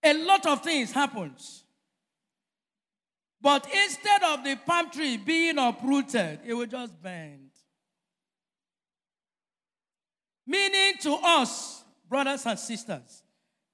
A 0.03 0.13
lot 0.13 0.45
of 0.45 0.63
things 0.63 0.91
happens. 0.91 1.63
But 3.41 3.67
instead 3.73 4.23
of 4.23 4.43
the 4.43 4.55
palm 4.55 4.89
tree 4.89 5.17
being 5.17 5.57
uprooted, 5.57 6.39
it 6.45 6.53
will 6.53 6.65
just 6.65 7.01
bend. 7.01 7.49
Meaning 10.45 10.93
to 11.01 11.13
us, 11.13 11.83
brothers 12.07 12.45
and 12.45 12.57
sisters, 12.57 13.23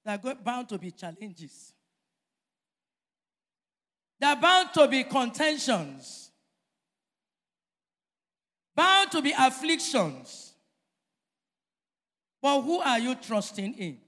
there 0.04 0.18
are 0.24 0.34
bound 0.34 0.68
to 0.70 0.78
be 0.78 0.90
challenges. 0.90 1.73
There 4.24 4.32
are 4.32 4.40
bound 4.40 4.70
to 4.72 4.88
be 4.88 5.04
contentions 5.04 6.30
bound 8.74 9.10
to 9.12 9.20
be 9.20 9.34
afflictions. 9.38 10.54
But 12.40 12.62
who 12.62 12.78
are 12.78 12.98
you 12.98 13.16
trusting 13.16 13.74
in? 13.74 13.98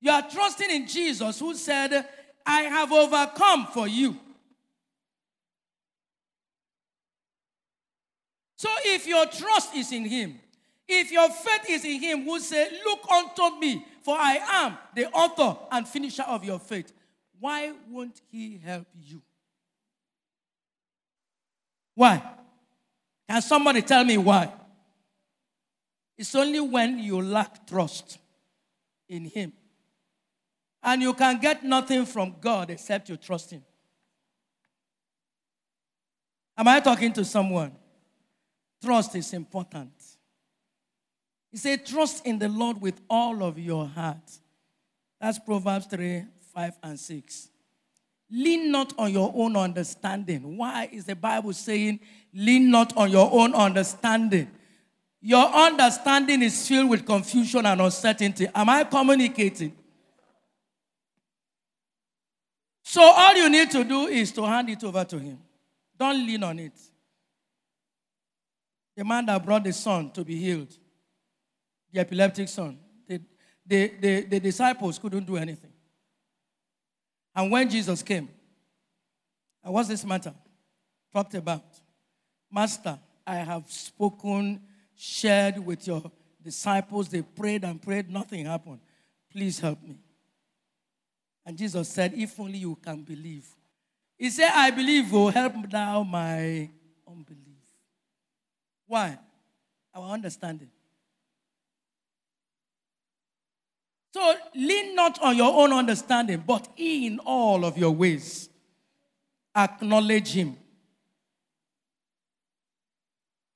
You 0.00 0.12
are 0.12 0.22
trusting 0.30 0.70
in 0.70 0.86
Jesus 0.86 1.40
who 1.40 1.56
said, 1.56 2.06
I 2.46 2.60
have 2.62 2.92
overcome 2.92 3.66
for 3.74 3.88
you. 3.88 4.16
So 8.58 8.68
if 8.84 9.08
your 9.08 9.26
trust 9.26 9.74
is 9.74 9.90
in 9.90 10.04
him, 10.04 10.38
if 10.86 11.10
your 11.10 11.28
faith 11.30 11.68
is 11.68 11.84
in 11.84 12.00
him 12.00 12.22
who 12.22 12.38
said, 12.38 12.70
Look 12.84 13.00
unto 13.10 13.58
me, 13.58 13.84
for 14.04 14.16
I 14.16 14.38
am 14.48 14.78
the 14.94 15.10
author 15.10 15.58
and 15.72 15.88
finisher 15.88 16.22
of 16.22 16.44
your 16.44 16.60
faith, 16.60 16.92
why 17.40 17.72
won't 17.88 18.20
he 18.30 18.58
help 18.64 18.86
you? 19.00 19.22
Why? 21.94 22.22
Can 23.28 23.42
somebody 23.42 23.82
tell 23.82 24.04
me 24.04 24.16
why? 24.18 24.52
It's 26.16 26.34
only 26.34 26.60
when 26.60 26.98
you 26.98 27.20
lack 27.20 27.66
trust 27.66 28.18
in 29.08 29.24
Him. 29.26 29.52
And 30.82 31.02
you 31.02 31.12
can 31.14 31.38
get 31.38 31.64
nothing 31.64 32.06
from 32.06 32.36
God 32.40 32.70
except 32.70 33.08
you 33.08 33.16
trust 33.16 33.50
Him. 33.50 33.62
Am 36.56 36.66
I 36.66 36.80
talking 36.80 37.12
to 37.12 37.24
someone? 37.24 37.72
Trust 38.82 39.14
is 39.14 39.32
important. 39.32 39.92
He 41.50 41.56
said, 41.56 41.84
Trust 41.86 42.26
in 42.26 42.38
the 42.38 42.48
Lord 42.48 42.80
with 42.80 43.00
all 43.08 43.42
of 43.42 43.58
your 43.58 43.86
heart. 43.86 44.38
That's 45.20 45.38
Proverbs 45.38 45.86
3 45.86 46.24
5 46.58 46.74
and 46.82 46.98
6. 46.98 47.50
Lean 48.32 48.72
not 48.72 48.92
on 48.98 49.12
your 49.12 49.32
own 49.32 49.56
understanding. 49.56 50.56
Why 50.56 50.88
is 50.90 51.04
the 51.04 51.14
Bible 51.14 51.52
saying, 51.52 52.00
lean 52.34 52.68
not 52.68 52.96
on 52.96 53.12
your 53.12 53.30
own 53.32 53.54
understanding? 53.54 54.50
Your 55.20 55.46
understanding 55.46 56.42
is 56.42 56.66
filled 56.66 56.90
with 56.90 57.06
confusion 57.06 57.64
and 57.64 57.80
uncertainty. 57.80 58.48
Am 58.52 58.68
I 58.68 58.82
communicating? 58.82 59.72
So, 62.82 63.02
all 63.02 63.36
you 63.36 63.48
need 63.48 63.70
to 63.70 63.84
do 63.84 64.08
is 64.08 64.32
to 64.32 64.42
hand 64.44 64.68
it 64.68 64.82
over 64.82 65.04
to 65.04 65.18
Him. 65.18 65.38
Don't 65.96 66.26
lean 66.26 66.42
on 66.42 66.58
it. 66.58 66.72
The 68.96 69.04
man 69.04 69.26
that 69.26 69.44
brought 69.44 69.62
the 69.62 69.72
son 69.72 70.10
to 70.10 70.24
be 70.24 70.34
healed, 70.34 70.76
the 71.92 72.00
epileptic 72.00 72.48
son, 72.48 72.78
the, 73.06 73.20
the, 73.64 73.92
the, 74.00 74.20
the 74.22 74.40
disciples 74.40 74.98
couldn't 74.98 75.24
do 75.24 75.36
anything. 75.36 75.70
And 77.38 77.52
when 77.52 77.70
Jesus 77.70 78.02
came, 78.02 78.28
and 79.62 79.72
what's 79.72 79.88
this 79.88 80.04
matter? 80.04 80.34
Talked 81.12 81.34
about, 81.34 81.62
Master, 82.50 82.98
I 83.24 83.36
have 83.36 83.70
spoken, 83.70 84.60
shared 84.96 85.64
with 85.64 85.86
your 85.86 86.10
disciples. 86.42 87.08
They 87.08 87.22
prayed 87.22 87.62
and 87.62 87.80
prayed, 87.80 88.10
nothing 88.10 88.44
happened. 88.44 88.80
Please 89.30 89.60
help 89.60 89.80
me. 89.84 90.00
And 91.46 91.56
Jesus 91.56 91.88
said, 91.88 92.12
If 92.16 92.40
only 92.40 92.58
you 92.58 92.74
can 92.74 93.02
believe. 93.02 93.46
He 94.16 94.30
said, 94.30 94.50
I 94.52 94.72
believe, 94.72 95.12
will 95.12 95.28
help 95.28 95.70
thou 95.70 96.02
my 96.02 96.68
unbelief. 97.06 97.62
Why? 98.88 99.16
Our 99.94 100.10
understanding. 100.10 100.70
So 104.12 104.34
lean 104.54 104.94
not 104.94 105.20
on 105.22 105.36
your 105.36 105.52
own 105.62 105.72
understanding, 105.72 106.42
but 106.46 106.68
in 106.76 107.18
all 107.20 107.64
of 107.64 107.76
your 107.76 107.90
ways, 107.90 108.48
acknowledge 109.54 110.32
Him. 110.32 110.56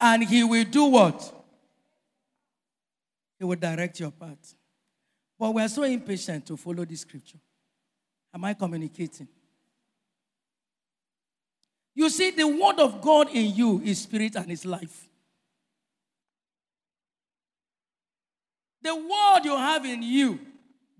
And 0.00 0.24
He 0.24 0.44
will 0.44 0.64
do 0.64 0.84
what? 0.84 1.32
He 3.38 3.44
will 3.44 3.56
direct 3.56 3.98
your 3.98 4.10
path. 4.10 4.54
But 5.38 5.54
we 5.54 5.62
are 5.62 5.68
so 5.68 5.82
impatient 5.82 6.46
to 6.46 6.56
follow 6.56 6.84
this 6.84 7.00
scripture. 7.00 7.38
Am 8.34 8.44
I 8.44 8.54
communicating? 8.54 9.28
You 11.94 12.08
see, 12.08 12.30
the 12.30 12.46
word 12.46 12.78
of 12.78 13.00
God 13.00 13.28
in 13.30 13.54
you 13.54 13.80
is 13.84 14.02
spirit 14.02 14.36
and 14.36 14.50
is 14.50 14.64
life. 14.64 15.08
The 18.82 18.94
word 18.94 19.44
you 19.44 19.56
have 19.56 19.84
in 19.84 20.02
you 20.02 20.40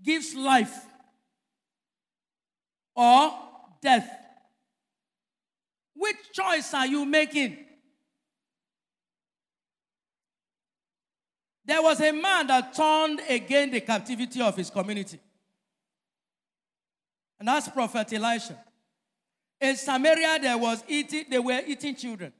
gives 0.01 0.33
life 0.35 0.85
or 2.95 3.33
death. 3.81 4.09
Which 5.95 6.15
choice 6.31 6.73
are 6.73 6.87
you 6.87 7.05
making? 7.05 7.57
There 11.65 11.81
was 11.81 12.01
a 12.01 12.11
man 12.11 12.47
that 12.47 12.73
turned 12.73 13.21
against 13.29 13.73
the 13.73 13.81
captivity 13.81 14.41
of 14.41 14.55
his 14.55 14.69
community. 14.69 15.19
And 17.39 17.47
that's 17.47 17.69
Prophet 17.69 18.11
Elisha. 18.13 18.57
In 19.59 19.75
Samaria, 19.77 20.39
there 20.41 20.57
was 20.57 20.83
eating, 20.87 21.25
they 21.29 21.39
were 21.39 21.61
eating 21.65 21.95
children. 21.95 22.33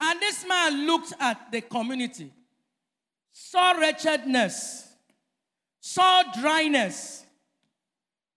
And 0.00 0.20
this 0.20 0.46
man 0.46 0.86
looked 0.86 1.12
at 1.18 1.50
the 1.50 1.60
community, 1.60 2.32
saw 3.32 3.72
wretchedness, 3.72 4.86
saw 5.80 6.22
dryness, 6.40 7.24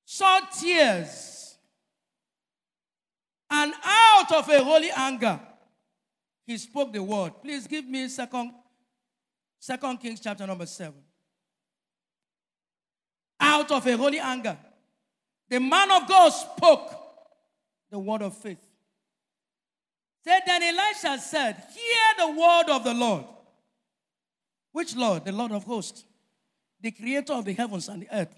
saw 0.06 0.39
tears, 0.60 1.56
and 3.50 3.74
out 3.84 4.32
of 4.32 4.50
a 4.50 4.63
holy 4.63 4.89
anger, 4.95 5.39
he 6.47 6.58
spoke 6.58 6.93
the 6.93 7.04
word. 7.04 7.34
Please 7.41 7.67
give 7.67 7.86
me 7.86 8.08
second, 8.08 8.54
second 9.60 9.97
Kings 9.97 10.21
chapter 10.21 10.47
number 10.47 10.65
seven. 10.65 11.02
Out 13.39 13.69
of 13.71 13.86
a 13.86 13.97
holy 13.97 14.19
anger, 14.19 14.58
the 15.50 15.60
man 15.60 15.91
of 15.91 16.08
God 16.08 16.30
spoke 16.30 16.95
the 17.91 18.00
word 18.00 18.21
of 18.21 18.38
faith. 18.38 18.70
Said 20.23 20.41
then 20.45 20.62
Elisha 20.63 21.19
said, 21.19 21.63
Hear 21.73 22.27
the 22.27 22.39
word 22.39 22.69
of 22.69 22.84
the 22.84 22.93
Lord. 22.93 23.25
Which 24.71 24.95
Lord? 24.95 25.25
The 25.25 25.31
Lord 25.31 25.51
of 25.51 25.63
hosts, 25.63 26.05
the 26.79 26.91
creator 26.91 27.34
of 27.34 27.45
the 27.45 27.53
heavens 27.53 27.89
and 27.89 28.03
the 28.03 28.15
earth. 28.15 28.34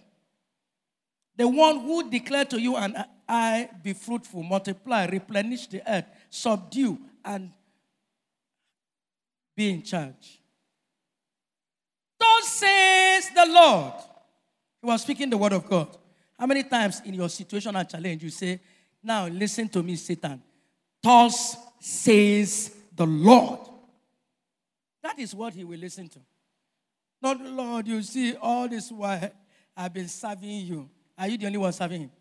The 1.36 1.48
one 1.48 1.80
who 1.80 2.10
declared 2.10 2.50
to 2.52 2.62
you 2.62 2.76
and 2.76 3.06
I 3.28 3.70
be 3.82 3.94
fruitful, 3.94 4.44
multiply, 4.44 5.08
replenish 5.08 5.68
the 5.68 5.82
earth, 5.92 6.06
subdue, 6.30 7.00
and 7.26 7.52
be 9.56 9.72
in 9.72 9.82
charge. 9.84 10.42
Thus 12.20 12.48
says 12.48 13.30
the 13.34 13.46
Lord. 13.48 13.94
He 14.82 14.88
was 14.88 15.02
speaking 15.02 15.30
the 15.30 15.38
word 15.38 15.54
of 15.54 15.68
God. 15.68 15.98
How 16.38 16.46
many 16.46 16.64
times 16.64 17.02
in 17.06 17.14
your 17.14 17.30
situation 17.30 17.76
and 17.76 17.88
challenge 17.90 18.24
you 18.24 18.30
say, 18.30 18.60
Now 19.02 19.28
listen 19.28 19.68
to 19.70 19.84
me, 19.84 19.96
Satan. 19.96 20.42
Thus 21.02 21.58
says 21.84 22.72
the 22.96 23.06
Lord. 23.06 23.60
That 25.02 25.20
is 25.20 25.36
what 25.36 25.54
he 25.54 25.66
will 25.66 25.78
listen 25.78 26.08
to. 26.08 26.20
Not, 27.22 27.44
the 27.44 27.50
Lord, 27.50 27.88
you 27.88 28.02
see, 28.02 28.36
all 28.36 28.70
this 28.70 28.90
while 28.90 29.30
I've 29.76 29.94
been 29.94 30.08
serving 30.08 30.50
you. 30.50 30.90
Are 31.18 31.28
you 31.28 31.38
the 31.38 31.46
only 31.46 31.58
one 31.58 31.74
serving 31.74 32.02
him? 32.02 32.12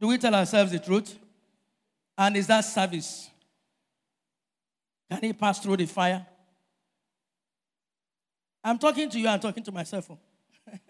Do 0.00 0.06
we 0.06 0.18
tell 0.18 0.34
ourselves 0.34 0.70
the 0.70 0.78
truth? 0.78 1.18
And 2.16 2.36
is 2.36 2.46
that 2.46 2.60
service? 2.60 3.28
Can 5.10 5.20
he 5.22 5.32
pass 5.32 5.58
through 5.58 5.78
the 5.78 5.86
fire? 5.86 6.24
I'm 8.62 8.78
talking 8.78 9.10
to 9.10 9.18
you, 9.18 9.26
I'm 9.26 9.40
talking 9.40 9.64
to 9.64 9.72
myself. 9.72 10.08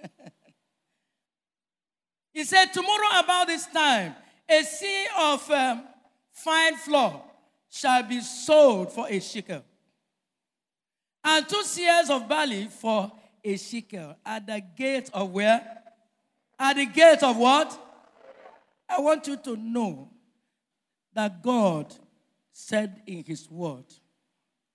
he 2.35 2.45
said, 2.45 2.67
Tomorrow 2.67 3.21
about 3.25 3.47
this 3.47 3.67
time, 3.67 4.15
a 4.49 4.63
seah 4.63 5.35
of 5.35 5.51
um, 5.51 5.85
fine 6.37 6.77
flour 6.77 7.23
shall 7.71 8.03
be 8.03 8.21
sold 8.21 8.93
for 8.93 9.09
a 9.09 9.19
shekel, 9.21 9.65
and 11.25 11.49
two 11.49 11.63
seahs 11.65 12.11
of 12.11 12.29
barley 12.29 12.67
for 12.67 13.11
a 13.43 13.57
shekel 13.57 14.17
at 14.25 14.47
the 14.47 14.63
gate 14.77 15.11
of 15.13 15.31
where? 15.31 15.61
At 16.59 16.77
the 16.77 16.87
gate 16.87 17.23
of 17.23 17.37
what? 17.37 17.79
I 18.89 19.01
want 19.01 19.27
you 19.27 19.37
to 19.37 19.57
know 19.57 20.09
that 21.13 21.43
God 21.43 21.93
said 22.53 23.03
in 23.07 23.25
His 23.25 23.51
word 23.51 23.85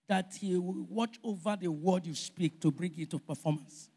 that 0.07 0.35
He 0.39 0.57
will 0.57 0.85
watch 0.89 1.17
over 1.23 1.57
the 1.59 1.69
word 1.69 2.05
you 2.05 2.15
speak 2.15 2.59
to 2.61 2.71
bring 2.71 2.93
it 2.97 3.09
to 3.11 3.19
performance. 3.19 3.89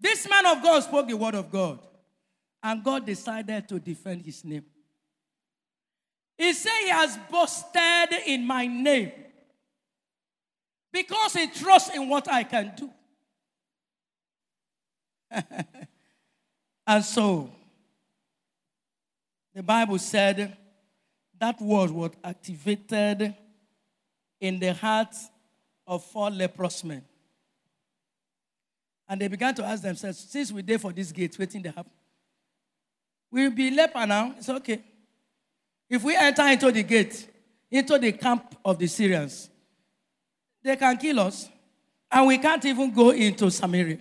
This 0.00 0.28
man 0.28 0.46
of 0.46 0.62
God 0.62 0.82
spoke 0.82 1.06
the 1.06 1.16
word 1.16 1.34
of 1.34 1.50
God, 1.50 1.80
and 2.62 2.82
God 2.82 3.06
decided 3.06 3.68
to 3.68 3.78
defend 3.78 4.22
His 4.22 4.44
name. 4.44 4.64
He 6.42 6.52
said 6.54 6.72
he 6.82 6.88
has 6.88 7.16
boasted 7.30 8.18
in 8.26 8.44
my 8.44 8.66
name 8.66 9.12
because 10.92 11.34
he 11.34 11.46
trusts 11.46 11.94
in 11.94 12.08
what 12.08 12.28
I 12.28 12.42
can 12.42 12.72
do. 12.76 12.90
and 16.84 17.04
so, 17.04 17.48
the 19.54 19.62
Bible 19.62 20.00
said 20.00 20.56
that 21.38 21.60
word 21.60 21.92
was 21.92 22.10
activated 22.24 23.36
in 24.40 24.58
the 24.58 24.74
hearts 24.74 25.30
of 25.86 26.02
four 26.02 26.28
leprous 26.28 26.82
men. 26.82 27.04
And 29.08 29.20
they 29.20 29.28
began 29.28 29.54
to 29.54 29.64
ask 29.64 29.80
themselves, 29.80 30.18
since 30.18 30.50
we're 30.50 30.62
there 30.62 30.80
for 30.80 30.92
this 30.92 31.12
gate, 31.12 31.38
waiting 31.38 31.62
to 31.62 31.70
happen, 31.70 31.92
we'll 33.30 33.52
be 33.52 33.70
leper 33.70 34.04
now. 34.04 34.34
It's 34.36 34.48
okay. 34.48 34.82
If 35.92 36.02
we 36.02 36.16
enter 36.16 36.48
into 36.48 36.72
the 36.72 36.82
gate, 36.82 37.28
into 37.70 37.98
the 37.98 38.12
camp 38.12 38.56
of 38.64 38.78
the 38.78 38.86
Syrians, 38.86 39.50
they 40.62 40.74
can 40.74 40.96
kill 40.96 41.20
us, 41.20 41.50
and 42.10 42.26
we 42.28 42.38
can't 42.38 42.64
even 42.64 42.94
go 42.94 43.10
into 43.10 43.50
Samaria. 43.50 43.98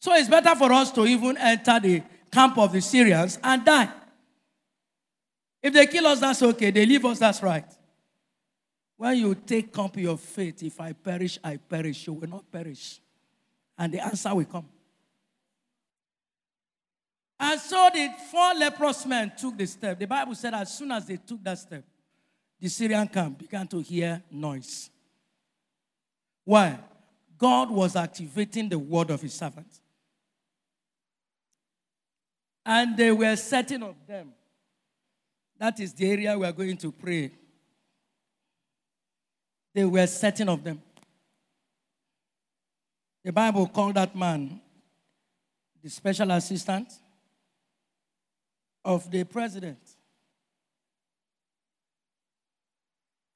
So 0.00 0.14
it's 0.14 0.28
better 0.28 0.54
for 0.54 0.72
us 0.72 0.92
to 0.92 1.06
even 1.06 1.36
enter 1.38 1.80
the 1.80 2.02
camp 2.30 2.56
of 2.56 2.70
the 2.70 2.80
Syrians 2.80 3.36
and 3.42 3.64
die. 3.64 3.88
If 5.60 5.72
they 5.72 5.88
kill 5.88 6.06
us, 6.06 6.20
that's 6.20 6.40
okay. 6.40 6.70
They 6.70 6.86
leave 6.86 7.04
us, 7.04 7.18
that's 7.18 7.42
right. 7.42 7.66
When 8.96 9.18
you 9.18 9.34
take 9.34 9.76
up 9.76 9.96
your 9.96 10.16
faith, 10.16 10.62
if 10.62 10.80
I 10.80 10.92
perish, 10.92 11.36
I 11.42 11.56
perish, 11.56 12.06
you 12.06 12.12
will 12.12 12.28
not 12.28 12.48
perish. 12.52 13.00
And 13.76 13.92
the 13.92 13.98
answer 13.98 14.32
will 14.32 14.44
come. 14.44 14.68
And 17.38 17.60
so 17.60 17.90
the 17.92 18.10
four 18.30 18.54
leprous 18.54 19.04
men 19.06 19.32
took 19.36 19.56
the 19.56 19.66
step. 19.66 19.98
The 19.98 20.06
Bible 20.06 20.34
said 20.34 20.54
as 20.54 20.76
soon 20.76 20.92
as 20.92 21.06
they 21.06 21.16
took 21.16 21.42
that 21.42 21.58
step, 21.58 21.84
the 22.60 22.68
Syrian 22.68 23.08
camp 23.08 23.38
began 23.38 23.66
to 23.68 23.80
hear 23.80 24.22
noise. 24.30 24.90
Why? 26.44 26.78
God 27.36 27.70
was 27.70 27.96
activating 27.96 28.68
the 28.68 28.78
word 28.78 29.10
of 29.10 29.20
his 29.20 29.34
servant. 29.34 29.66
And 32.64 32.96
they 32.96 33.12
were 33.12 33.36
setting 33.36 33.82
of 33.82 33.96
them. 34.06 34.32
That 35.58 35.78
is 35.80 35.92
the 35.92 36.10
area 36.10 36.38
we 36.38 36.46
are 36.46 36.52
going 36.52 36.76
to 36.78 36.92
pray. 36.92 37.32
They 39.74 39.84
were 39.84 40.06
certain 40.06 40.48
of 40.48 40.62
them. 40.62 40.80
The 43.24 43.32
Bible 43.32 43.66
called 43.66 43.94
that 43.94 44.14
man 44.14 44.60
the 45.82 45.90
special 45.90 46.30
assistant 46.30 46.88
of 48.84 49.10
the 49.10 49.24
president. 49.24 49.78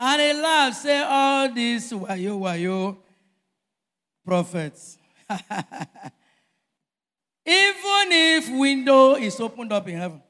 And 0.00 0.20
he 0.20 0.32
laughed, 0.40 0.76
say, 0.76 1.02
all 1.02 1.52
these 1.52 1.92
wayo 1.92 2.38
wayo 2.38 2.96
prophets. 4.24 4.98
Even 7.44 8.12
if 8.12 8.50
window 8.50 9.14
is 9.14 9.40
opened 9.40 9.72
up 9.72 9.88
in 9.88 9.96
heaven, 9.96 10.22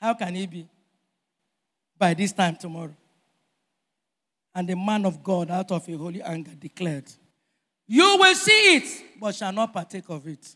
how 0.00 0.14
can 0.14 0.34
he 0.34 0.46
be? 0.46 0.66
By 1.98 2.14
this 2.14 2.32
time 2.32 2.56
tomorrow. 2.56 2.94
And 4.54 4.68
the 4.68 4.76
man 4.76 5.04
of 5.04 5.22
God, 5.22 5.50
out 5.50 5.70
of 5.70 5.86
a 5.88 5.96
holy 5.96 6.22
anger, 6.22 6.52
declared, 6.58 7.04
You 7.86 8.16
will 8.18 8.34
see 8.34 8.76
it, 8.76 9.04
but 9.20 9.34
shall 9.34 9.52
not 9.52 9.72
partake 9.72 10.08
of 10.08 10.26
it. 10.26 10.54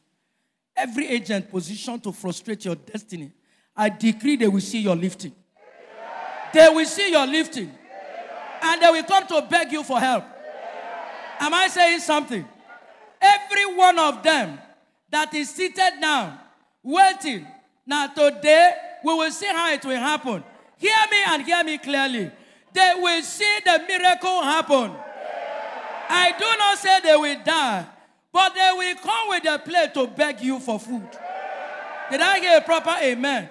Every 0.74 1.08
agent 1.08 1.50
positioned 1.50 2.02
to 2.04 2.12
frustrate 2.12 2.64
your 2.64 2.76
destiny, 2.76 3.30
I 3.76 3.88
decree 3.88 4.36
they 4.36 4.48
will 4.48 4.60
see 4.60 4.80
your 4.80 4.96
lifting. 4.96 5.32
They 6.52 6.68
will 6.68 6.84
see 6.86 7.10
your 7.10 7.26
lifting. 7.26 7.72
And 8.62 8.82
they 8.82 8.90
will 8.90 9.02
come 9.04 9.26
to 9.28 9.46
beg 9.48 9.72
you 9.72 9.82
for 9.82 9.98
help. 9.98 10.24
Am 11.40 11.52
I 11.52 11.68
saying 11.68 12.00
something? 12.00 12.44
Every 13.20 13.76
one 13.76 13.98
of 13.98 14.22
them 14.22 14.58
that 15.10 15.34
is 15.34 15.50
seated 15.50 15.94
now, 15.98 16.40
waiting. 16.82 17.46
Now, 17.86 18.06
today, 18.08 18.74
we 19.04 19.14
will 19.14 19.30
see 19.30 19.46
how 19.46 19.72
it 19.72 19.84
will 19.84 19.96
happen. 19.96 20.44
Hear 20.76 20.96
me 21.10 21.16
and 21.28 21.42
hear 21.42 21.64
me 21.64 21.78
clearly. 21.78 22.30
They 22.72 22.92
will 22.96 23.22
see 23.22 23.58
the 23.64 23.84
miracle 23.86 24.42
happen. 24.42 24.92
I 26.08 26.32
do 26.38 26.44
not 26.58 26.78
say 26.78 27.00
they 27.00 27.16
will 27.16 27.42
die, 27.44 27.86
but 28.32 28.54
they 28.54 28.70
will 28.74 28.94
come 28.96 29.28
with 29.28 29.44
a 29.46 29.58
plate 29.58 29.94
to 29.94 30.06
beg 30.06 30.40
you 30.40 30.58
for 30.60 30.78
food. 30.78 31.08
Did 32.10 32.20
I 32.20 32.38
hear 32.40 32.58
a 32.58 32.60
proper 32.60 32.94
amen? 33.02 33.48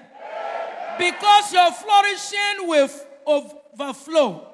Because 1.01 1.51
your 1.51 1.71
flourishing 1.71 2.67
will 2.67 2.89
overflow. 3.25 4.47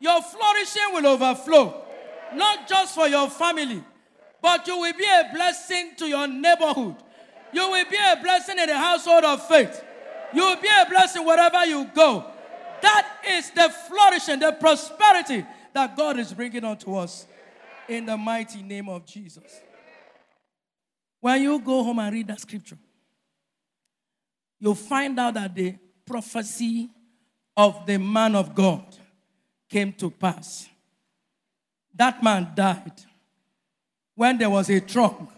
Your 0.00 0.22
flourishing 0.22 0.94
will 0.94 1.06
overflow. 1.06 1.84
Not 2.34 2.66
just 2.66 2.94
for 2.94 3.06
your 3.08 3.28
family, 3.28 3.84
but 4.40 4.66
you 4.66 4.78
will 4.78 4.94
be 4.94 5.04
a 5.04 5.30
blessing 5.34 5.92
to 5.98 6.06
your 6.06 6.26
neighborhood. 6.26 6.96
You 7.52 7.70
will 7.70 7.84
be 7.90 7.96
a 7.96 8.16
blessing 8.22 8.58
in 8.58 8.68
the 8.68 8.76
household 8.76 9.24
of 9.24 9.46
faith. 9.46 9.84
You 10.32 10.44
will 10.44 10.60
be 10.62 10.68
a 10.68 10.88
blessing 10.88 11.26
wherever 11.26 11.66
you 11.66 11.90
go. 11.94 12.24
That 12.80 13.06
is 13.28 13.50
the 13.50 13.68
flourishing, 13.86 14.40
the 14.40 14.52
prosperity 14.52 15.44
that 15.74 15.94
God 15.94 16.18
is 16.18 16.32
bringing 16.32 16.64
unto 16.64 16.94
us 16.94 17.26
in 17.86 18.06
the 18.06 18.16
mighty 18.16 18.62
name 18.62 18.88
of 18.88 19.04
Jesus. 19.04 19.60
When 21.20 21.42
you 21.42 21.58
go 21.60 21.84
home 21.84 21.98
and 21.98 22.14
read 22.14 22.28
that 22.28 22.40
scripture, 22.40 22.78
you'll 24.58 24.74
find 24.74 25.18
out 25.18 25.34
that 25.34 25.54
the 25.54 25.74
prophecy 26.04 26.90
of 27.56 27.86
the 27.86 27.98
man 27.98 28.34
of 28.34 28.54
God 28.54 28.84
came 29.68 29.92
to 29.94 30.10
pass. 30.10 30.68
That 31.94 32.22
man 32.22 32.52
died 32.54 32.92
when 34.14 34.38
there 34.38 34.50
was 34.50 34.68
a 34.70 34.80
trunk. 34.80 35.30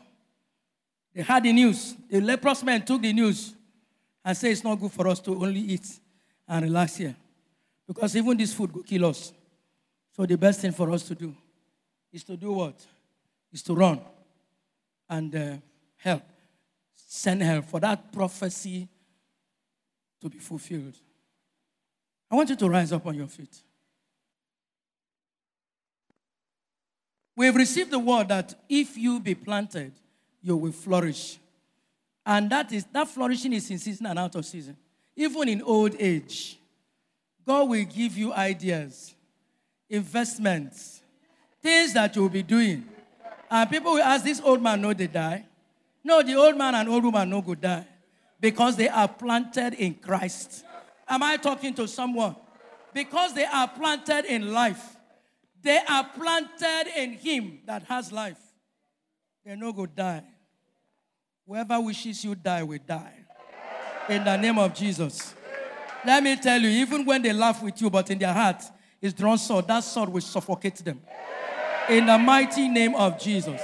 They 1.15 1.23
had 1.23 1.45
the 1.45 1.53
news. 1.53 1.95
The 2.11 2.21
leprous 2.21 2.63
man 2.63 2.85
took 2.85 3.03
the 3.03 3.13
news 3.13 3.55
and 4.25 4.37
said 4.37 4.51
it's 4.51 4.65
not 4.65 4.81
good 4.81 4.93
for 4.93 5.09
us 5.09 5.21
to 5.21 5.31
only 5.33 5.61
eat 5.61 5.89
and 6.47 6.65
relax 6.65 6.97
here. 6.97 7.17
Because 7.87 8.15
even 8.17 8.37
this 8.37 8.53
food 8.53 8.73
will 8.73 8.83
kill 8.83 9.07
us. 9.07 9.33
So 10.15 10.27
the 10.27 10.37
best 10.37 10.61
thing 10.61 10.73
for 10.73 10.91
us 10.91 11.05
to 11.05 11.15
do 11.15 11.35
is 12.13 12.25
to 12.25 12.37
do 12.37 12.53
what? 12.53 12.75
Is 13.53 13.63
to 13.63 13.75
run 13.75 14.01
and 15.09 15.35
uh, 15.35 15.57
help. 15.97 16.23
Send 16.95 17.43
help 17.43 17.65
for 17.67 17.81
that 17.81 18.13
prophecy 18.13 18.89
to 20.21 20.29
be 20.29 20.39
fulfilled. 20.39 20.97
I 22.31 22.35
want 22.35 22.51
you 22.51 22.57
to 22.57 22.69
rise 22.69 22.93
up 22.93 23.07
on 23.07 23.15
your 23.15 23.27
feet. 23.27 23.63
We've 27.37 27.55
received 27.55 27.91
the 27.91 27.99
word 27.99 28.29
that 28.29 28.55
if 28.69 28.97
you 28.97 29.21
be 29.21 29.35
planted, 29.35 29.93
you 30.43 30.57
will 30.57 30.73
flourish. 30.73 31.39
And 32.27 32.51
that 32.51 32.73
is 32.73 32.85
that 32.93 33.09
flourishing 33.09 33.53
is 33.53 33.71
in 33.71 33.79
season 33.79 34.07
and 34.07 34.19
out 34.19 34.35
of 34.35 34.45
season. 34.45 34.77
Even 35.15 35.49
in 35.49 35.63
old 35.63 35.95
age, 35.99 36.59
God 37.47 37.69
will 37.69 37.85
give 37.85 38.19
you 38.19 38.33
ideas, 38.33 39.15
investments, 39.89 41.01
things 41.63 41.95
that 41.95 42.15
you'll 42.15 42.29
be 42.29 42.43
doing. 42.43 42.85
And 43.51 43.71
people 43.71 43.93
will 43.93 44.03
ask, 44.03 44.25
this 44.25 44.41
old 44.45 44.61
man 44.61 44.81
know 44.83 44.93
they 44.93 45.07
die? 45.07 45.47
No, 46.05 46.23
the 46.23 46.35
old 46.35 46.57
man 46.57 46.75
and 46.75 46.89
old 46.89 47.05
woman 47.05 47.31
no 47.31 47.41
go 47.41 47.55
die. 47.55 47.87
Because 48.41 48.77
they 48.77 48.89
are 48.89 49.09
planted 49.09 49.75
in 49.75 49.95
Christ. 49.95 50.65
Am 51.09 51.23
I 51.23 51.37
talking 51.37 51.75
to 51.75 51.89
someone? 51.89 52.37
Because 52.93 53.35
they 53.35 53.45
are 53.45 53.69
planted 53.69 54.25
in 54.25 54.53
life. 54.53 54.97
They 55.63 55.81
are 55.89 56.05
planted 56.05 56.87
in 56.97 57.13
Him 57.13 57.61
that 57.67 57.83
has 57.85 58.13
life. 58.13 58.39
They 59.45 59.57
no 59.57 59.73
go 59.73 59.87
die. 59.87 60.25
Whoever 61.47 61.81
wishes 61.81 62.25
you 62.25 62.35
die 62.35 62.63
will 62.63 62.79
die. 62.87 63.15
In 64.09 64.25
the 64.25 64.37
name 64.37 64.59
of 64.59 64.75
Jesus. 64.75 65.35
Let 66.05 66.23
me 66.23 66.37
tell 66.37 66.61
you, 66.61 66.69
even 66.69 67.05
when 67.05 67.23
they 67.23 67.33
laugh 67.33 67.63
with 67.63 67.81
you, 67.81 67.91
but 67.91 68.11
in 68.11 68.19
their 68.19 68.33
heart 68.33 68.63
is 69.01 69.13
drawn 69.13 69.39
sword, 69.39 69.67
that 69.67 69.81
sword 69.81 70.11
will 70.11 70.21
suffocate 70.21 70.77
them. 70.77 71.01
In 71.89 72.07
the 72.07 72.19
mighty 72.19 72.69
name 72.69 72.95
of 72.95 73.19
Jesus. 73.19 73.61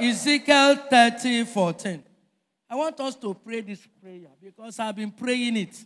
Ezekiel 0.00 0.76
30, 0.88 1.44
14. 1.44 2.04
I 2.74 2.76
want 2.76 2.98
us 2.98 3.14
to 3.14 3.32
pray 3.34 3.60
this 3.60 3.86
prayer 4.02 4.26
because 4.42 4.80
I've 4.80 4.96
been 4.96 5.12
praying 5.12 5.56
it. 5.58 5.84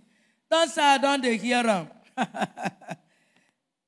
Don't 0.51 0.71
say 0.71 0.81
I 0.81 0.97
don't 0.97 1.23
hear 1.23 1.63
them. 1.63 1.87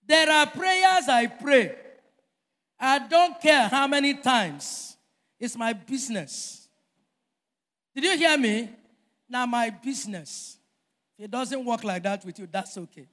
there 0.07 0.31
are 0.31 0.47
prayers 0.47 1.09
I 1.09 1.27
pray. 1.29 1.77
I 2.79 2.99
don't 2.99 3.41
care 3.41 3.69
how 3.69 3.87
many 3.87 4.13
times. 4.13 4.99
It's 5.39 5.57
my 5.57 5.73
business. 5.73 6.69
Did 7.95 8.05
you 8.05 8.19
hear 8.19 8.37
me? 8.37 8.69
Now, 9.31 9.47
my 9.47 9.71
business. 9.71 10.59
If 11.19 11.25
it 11.25 11.31
doesn't 11.31 11.65
work 11.65 11.83
like 11.83 12.03
that 12.03 12.23
with 12.23 12.39
you, 12.39 12.49
that's 12.53 12.77
okay. 12.77 13.09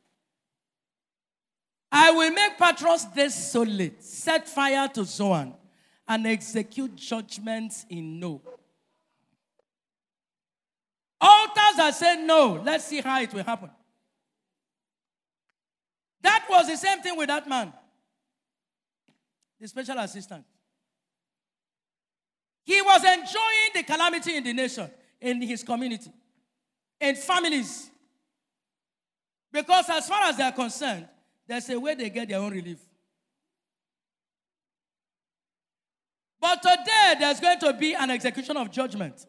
I 1.90 2.12
will 2.12 2.32
make 2.32 2.58
Pathros 2.58 3.16
desolate, 3.16 4.04
set 4.04 4.50
fire 4.50 4.90
to 4.90 5.06
Zoan, 5.06 5.54
and 6.06 6.28
execute 6.28 6.94
judgments 6.98 7.86
in 7.90 8.20
no. 8.20 8.42
Altars 11.20 11.78
that 11.78 11.96
say 11.96 12.24
no, 12.24 12.62
let's 12.64 12.86
see 12.86 13.02
how 13.02 13.20
it 13.22 13.34
will 13.34 13.44
happen. 13.44 13.70
That 16.22 16.46
was 16.50 16.68
the 16.68 16.78
same 16.78 17.02
thing 17.02 17.18
with 17.18 17.28
that 17.28 17.48
man, 17.48 17.74
the 19.60 19.68
special 19.68 19.98
assistant. 20.00 20.46
He 22.64 22.82
was 22.82 23.04
enjoying 23.04 23.72
the 23.74 23.84
calamity 23.84 24.36
in 24.36 24.44
the 24.44 24.54
nation, 24.54 24.90
in 25.22 25.42
his 25.42 25.64
community, 25.64 26.12
in 27.00 27.16
families. 27.16 27.90
Because 29.52 29.90
as 29.90 30.08
far 30.08 30.24
as 30.24 30.38
they 30.38 30.44
are 30.44 30.52
concerned, 30.52 31.08
there's 31.48 31.70
a 31.70 31.80
way 31.80 31.96
they 31.96 32.10
get 32.10 32.28
their 32.28 32.40
own 32.40 32.52
relief. 32.52 32.80
But 36.40 36.62
today, 36.62 37.16
there's 37.20 37.40
going 37.40 37.60
to 37.60 37.74
be 37.74 37.94
an 37.96 38.12
execution 38.12 38.58
of 38.58 38.70
judgment 38.70 39.26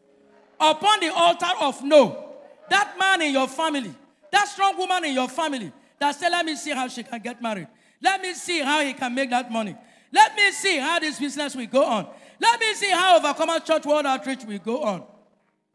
upon 0.59 0.99
the 0.99 1.13
altar 1.13 1.51
of 1.61 1.83
no. 1.83 2.25
That 2.69 2.95
man 2.99 3.21
in 3.21 3.33
your 3.33 3.47
family, 3.47 3.93
that 4.31 4.47
strong 4.47 4.77
woman 4.77 5.05
in 5.05 5.13
your 5.13 5.27
family 5.29 5.71
that 5.99 6.15
said, 6.15 6.29
Let 6.29 6.45
me 6.45 6.55
see 6.55 6.71
how 6.71 6.87
she 6.87 7.03
can 7.03 7.19
get 7.19 7.41
married. 7.41 7.67
Let 8.01 8.21
me 8.21 8.33
see 8.33 8.59
how 8.59 8.81
he 8.81 8.93
can 8.93 9.13
make 9.13 9.29
that 9.29 9.51
money. 9.51 9.75
Let 10.11 10.35
me 10.35 10.51
see 10.51 10.77
how 10.77 10.99
this 10.99 11.19
business 11.19 11.55
will 11.55 11.67
go 11.67 11.83
on. 11.83 12.07
Let 12.39 12.59
me 12.59 12.73
see 12.73 12.89
how 12.89 13.17
Overcomer 13.17 13.59
Church 13.59 13.85
World 13.85 14.05
Outreach 14.05 14.43
will 14.45 14.59
go 14.59 14.83
on. 14.83 15.03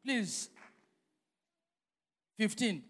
Please. 0.05 0.49
15. 2.39 2.83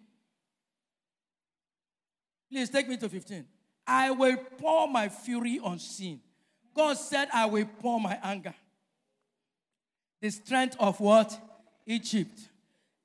Please 2.51 2.71
take 2.71 2.89
me 2.89 2.97
to 2.97 3.09
15. 3.09 3.45
I 3.87 4.11
will 4.11 4.37
pour 4.59 4.89
my 4.89 5.09
fury 5.09 5.61
on 5.63 5.79
sin. 5.79 6.21
God 6.75 6.97
said, 6.97 7.29
I 7.33 7.47
will 7.47 7.67
pour 7.81 8.01
my 8.01 8.19
anger. 8.23 8.55
The 10.21 10.31
strength 10.31 10.77
of 10.79 10.99
what? 11.01 11.39
Egypt. 11.87 12.39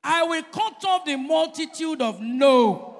I 0.03 0.23
will 0.23 0.43
cut 0.43 0.83
off 0.85 1.05
the 1.05 1.17
multitude 1.17 2.01
of 2.01 2.21
no. 2.21 2.97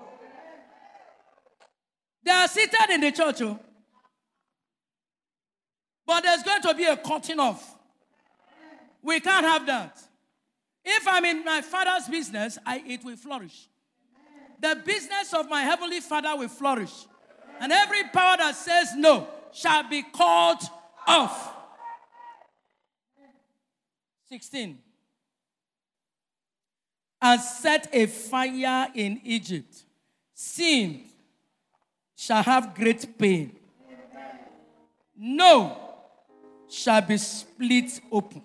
They 2.24 2.32
are 2.32 2.48
seated 2.48 2.90
in 2.92 3.02
the 3.02 3.12
church, 3.12 3.42
oh. 3.42 3.58
but 6.06 6.22
there's 6.22 6.44
going 6.44 6.62
to 6.62 6.74
be 6.74 6.84
a 6.86 6.98
cutting 6.98 7.40
off. 7.40 7.76
We 9.02 9.20
can't 9.22 9.46
have 9.46 9.66
that. 9.68 9.98
If 10.84 11.08
I'm 11.08 11.24
in 11.24 11.46
my 11.46 11.62
father's 11.62 12.08
business, 12.10 12.58
I, 12.66 12.84
it 12.86 13.04
will 13.04 13.16
flourish. 13.16 13.68
The 14.60 14.82
business 14.86 15.34
of 15.34 15.50
my 15.50 15.62
heavenly 15.62 16.02
father 16.02 16.36
will 16.36 16.50
flourish. 16.50 17.06
And 17.62 17.72
every 17.72 18.04
power 18.04 18.36
that 18.38 18.56
says 18.56 18.90
no 18.96 19.28
shall 19.54 19.90
be 19.90 20.04
called 20.04 20.62
off. 21.08 21.54
16. 24.28 24.78
And 27.22 27.42
set 27.42 27.90
a 27.92 28.06
fire 28.06 28.88
in 28.96 29.20
Egypt. 29.24 29.84
Sin 30.34 31.02
shall 32.16 32.44
have 32.44 32.74
great 32.74 33.18
pain. 33.18 33.56
No 35.18 35.78
shall 36.70 37.02
be 37.02 37.18
split 37.18 38.00
open. 38.12 38.42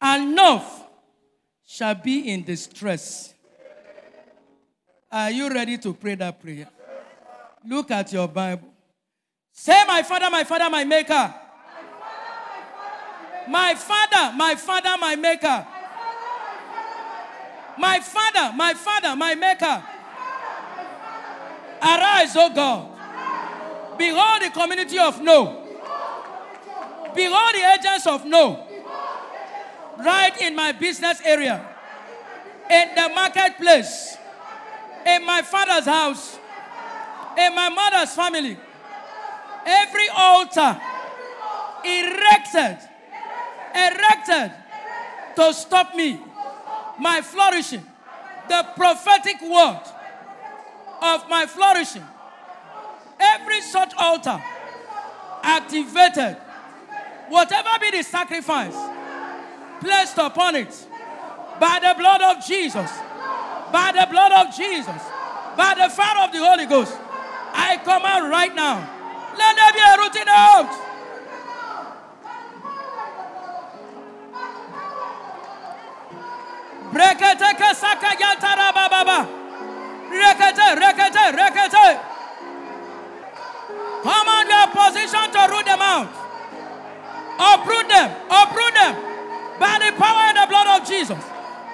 And 0.00 0.34
North 0.34 0.84
shall 1.66 1.94
be 1.94 2.30
in 2.30 2.44
distress. 2.44 3.34
Are 5.12 5.30
you 5.30 5.52
ready 5.52 5.76
to 5.78 5.92
pray 5.92 6.14
that 6.14 6.40
prayer? 6.40 6.68
Look 7.66 7.90
at 7.90 8.12
your 8.12 8.28
Bible. 8.28 8.68
Say, 9.52 9.84
My 9.86 10.02
Father, 10.02 10.30
my 10.30 10.44
Father, 10.44 10.70
my 10.70 10.84
Maker. 10.84 11.34
My 13.48 13.74
Father, 13.74 14.36
my 14.36 14.54
Father, 14.54 14.96
my 14.98 15.16
Maker. 15.16 15.66
My 17.78 18.00
Father, 18.00 18.56
my 18.56 18.74
Father, 18.74 19.16
my 19.16 19.34
Maker. 19.34 19.82
Arise, 21.82 22.36
O 22.36 22.50
God. 22.54 22.88
Behold 23.98 24.42
the 24.42 24.50
community 24.50 24.98
of 24.98 25.20
no. 25.20 25.66
Behold 27.14 27.54
the 27.54 27.78
agents 27.78 28.06
of 28.06 28.24
no. 28.26 28.66
Right 29.98 30.40
in 30.40 30.54
my 30.54 30.72
business 30.72 31.20
area. 31.24 31.66
In 32.70 32.94
the 32.94 33.08
marketplace. 33.14 34.16
In 35.06 35.24
my 35.24 35.42
father's 35.42 35.86
house 35.86 36.38
in 37.38 37.54
my 37.54 37.68
mother's 37.68 38.14
family, 38.14 38.56
every 39.64 40.08
altar 40.14 40.80
erected, 41.84 42.78
erected 43.74 44.52
to 45.36 45.54
stop 45.54 45.94
me, 45.94 46.20
my 47.00 47.20
flourishing, 47.22 47.84
the 48.48 48.66
prophetic 48.76 49.40
word 49.40 49.80
of 51.02 51.28
my 51.28 51.46
flourishing, 51.46 52.04
every 53.18 53.60
such 53.62 53.92
altar 53.96 54.42
activated, 55.42 56.36
whatever 57.28 57.70
be 57.80 57.90
the 57.90 58.02
sacrifice 58.02 58.76
placed 59.80 60.18
upon 60.18 60.56
it, 60.56 60.86
by 61.58 61.78
the 61.80 61.94
blood 61.98 62.20
of 62.22 62.44
Jesus, 62.44 62.90
by 63.72 63.92
the 63.94 64.06
blood 64.10 64.32
of 64.32 64.54
Jesus, 64.54 65.02
by 65.56 65.74
the 65.76 65.88
fire 65.88 66.26
of 66.26 66.32
the 66.32 66.38
Holy 66.38 66.66
Ghost. 66.66 66.96
I 67.52 67.76
command 67.78 68.30
right 68.30 68.54
now. 68.54 68.78
Let 69.36 69.56
there 69.56 69.72
be 69.72 69.80
a 69.80 69.96
routine 70.04 70.28
out. 70.28 70.89
Rekete 76.92 77.54
kasaka 77.54 78.10
yantara 78.18 78.72
baba. 78.74 79.28
Rekete, 80.10 80.74
rekete, 80.74 81.24
rekete. 81.38 82.00
Command 84.02 84.48
your 84.48 84.66
position 84.74 85.30
to 85.30 85.42
root 85.52 85.64
them 85.66 85.80
out. 85.80 86.08
Uproot 87.38 87.88
them, 87.88 88.10
uproot 88.28 88.74
them. 88.74 88.94
By 89.60 89.78
the 89.78 89.92
power 89.96 90.24
and 90.28 90.36
the 90.36 90.46
blood 90.48 90.80
of 90.80 90.88
Jesus. 90.88 91.22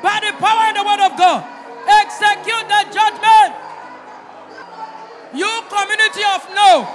By 0.02 0.20
the 0.20 0.32
power 0.38 0.68
and 0.68 0.76
the 0.76 0.84
word 0.84 1.00
of 1.00 1.16
God. 1.16 1.44
Execute 1.86 2.66
the 2.68 2.82
judgment. 2.92 3.54
You 5.32 5.50
community 5.70 6.24
of 6.34 6.42
no. 6.54 6.86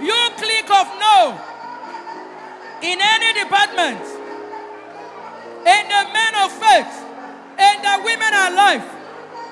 You 0.00 0.18
clique 0.36 0.70
of 0.70 0.88
no. 0.98 1.38
In 2.82 2.98
any 3.00 3.40
department. 3.40 4.11
In 5.62 5.84
the 5.88 6.02
men 6.12 6.34
of 6.42 6.50
faith. 6.52 6.92
In 7.58 7.76
the 7.82 7.94
women 8.04 8.32
alive. 8.34 8.84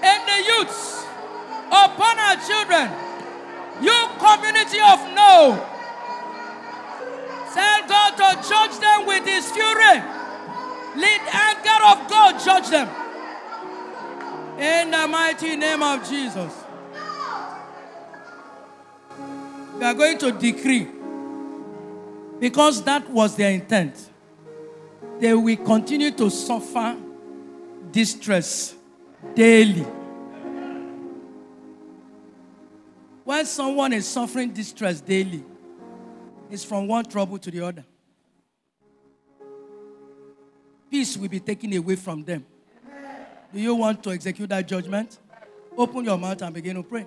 In 0.03 0.21
the 0.27 0.39
youths. 0.51 1.07
Upon 1.71 2.19
our 2.19 2.37
children. 2.43 2.91
You 3.81 3.97
community 4.19 4.81
of 4.81 4.99
no. 5.15 5.67
Tell 7.55 7.89
God 7.89 8.11
to 8.17 8.49
judge 8.49 8.79
them 8.79 9.07
with 9.07 9.25
his 9.27 9.51
fury. 9.51 10.03
Let 10.97 11.21
anger 11.35 11.85
of 11.87 12.11
God 12.11 12.41
judge 12.45 12.71
them. 12.71 12.89
In 14.59 14.91
the 14.91 15.07
mighty 15.09 15.57
name 15.57 15.83
of 15.83 16.09
Jesus. 16.09 16.53
We 19.79 19.85
are 19.85 19.95
going 19.95 20.19
to 20.19 20.33
decree 20.33 20.89
because 22.39 22.83
that 22.83 23.09
was 23.09 23.37
their 23.37 23.51
intent. 23.51 24.10
They 25.21 25.35
will 25.35 25.57
continue 25.59 26.11
to 26.13 26.31
suffer 26.31 26.97
distress 27.93 28.75
daily. 29.35 29.87
When 33.25 33.45
someone 33.47 33.93
is 33.93 34.09
suffering 34.09 34.51
distress 34.53 35.01
daily, 35.01 35.45
it's 36.51 36.65
from 36.65 36.89
one 36.89 37.05
trouble 37.05 37.39
to 37.39 37.51
the 37.51 37.61
other. 37.61 37.85
Peace 40.91 41.17
will 41.17 41.29
be 41.29 41.39
taken 41.39 41.73
away 41.77 41.97
from 41.97 42.25
them. 42.25 42.45
Do 43.53 43.61
you 43.61 43.75
want 43.75 44.03
to 44.03 44.11
execute 44.11 44.49
that 44.49 44.67
judgment? 44.67 45.19
Open 45.77 46.05
your 46.05 46.19
mouth 46.19 46.43
and 46.43 46.55
begin 46.55 46.77
to 46.77 46.83
pray 46.83 47.07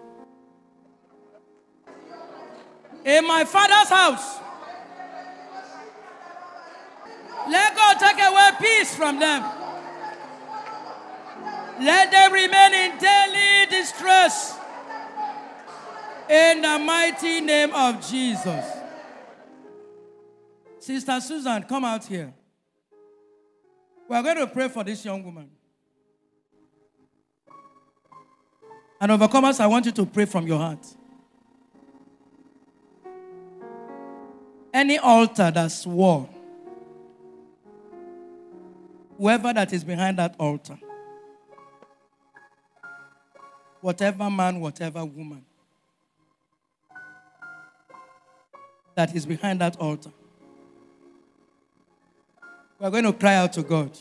in 3.06 3.28
my 3.28 3.44
father's 3.46 3.90
house. 3.90 4.40
Peace 8.60 8.96
from 8.96 9.20
them. 9.20 9.44
Let 11.82 12.12
them 12.12 12.32
remain 12.32 12.74
in 12.74 12.98
daily 12.98 13.66
distress. 13.70 14.58
In 16.30 16.62
the 16.62 16.80
mighty 16.80 17.42
name 17.42 17.74
of 17.74 18.08
Jesus. 18.08 18.66
Sister 20.80 21.20
Susan, 21.22 21.64
come 21.64 21.86
out 21.86 22.06
here. 22.06 22.34
We 24.08 24.16
are 24.16 24.24
going 24.24 24.38
to 24.38 24.48
pray 24.48 24.68
for 24.70 24.84
this 24.84 25.04
young 25.04 25.24
woman. 25.24 25.50
And 29.00 29.12
overcomers, 29.12 29.60
I 29.60 29.68
want 29.68 29.86
you 29.86 29.92
to 29.92 30.06
pray 30.06 30.26
from 30.26 30.48
your 30.48 30.60
heart. 30.60 30.86
Any 34.74 34.98
altar 34.98 35.52
that 35.52 35.72
swore, 35.72 36.30
whoever 39.24 39.54
that 39.54 39.72
is 39.72 39.86
behind 39.86 40.18
that 40.18 40.36
altar, 40.38 40.78
whatever 43.80 44.30
man, 44.30 44.60
whatever 44.60 45.06
woman 45.06 45.46
that 48.96 49.16
is 49.16 49.26
behind 49.26 49.62
that 49.62 49.80
altar, 49.80 50.12
we're 52.78 52.90
going 52.90 53.06
to 53.06 53.14
cry 53.14 53.36
out 53.36 53.54
to 53.54 53.64
God. 53.64 53.98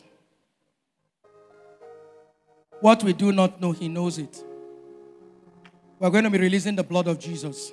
What 2.81 3.05
we 3.05 3.13
do 3.13 3.31
not 3.31 3.61
know, 3.61 3.71
He 3.71 3.87
knows 3.87 4.19
it. 4.19 4.43
We're 6.01 6.11
going 6.11 6.25
to 6.25 6.31
be 6.31 6.39
releasing 6.39 6.75
the 6.75 6.83
blood 6.83 7.07
of 7.07 7.21
Jesus. 7.21 7.73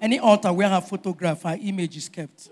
Any 0.00 0.18
altar 0.18 0.52
where 0.52 0.68
her 0.68 0.80
photograph, 0.80 1.44
her 1.44 1.56
image 1.62 1.96
is 1.96 2.08
kept. 2.08 2.50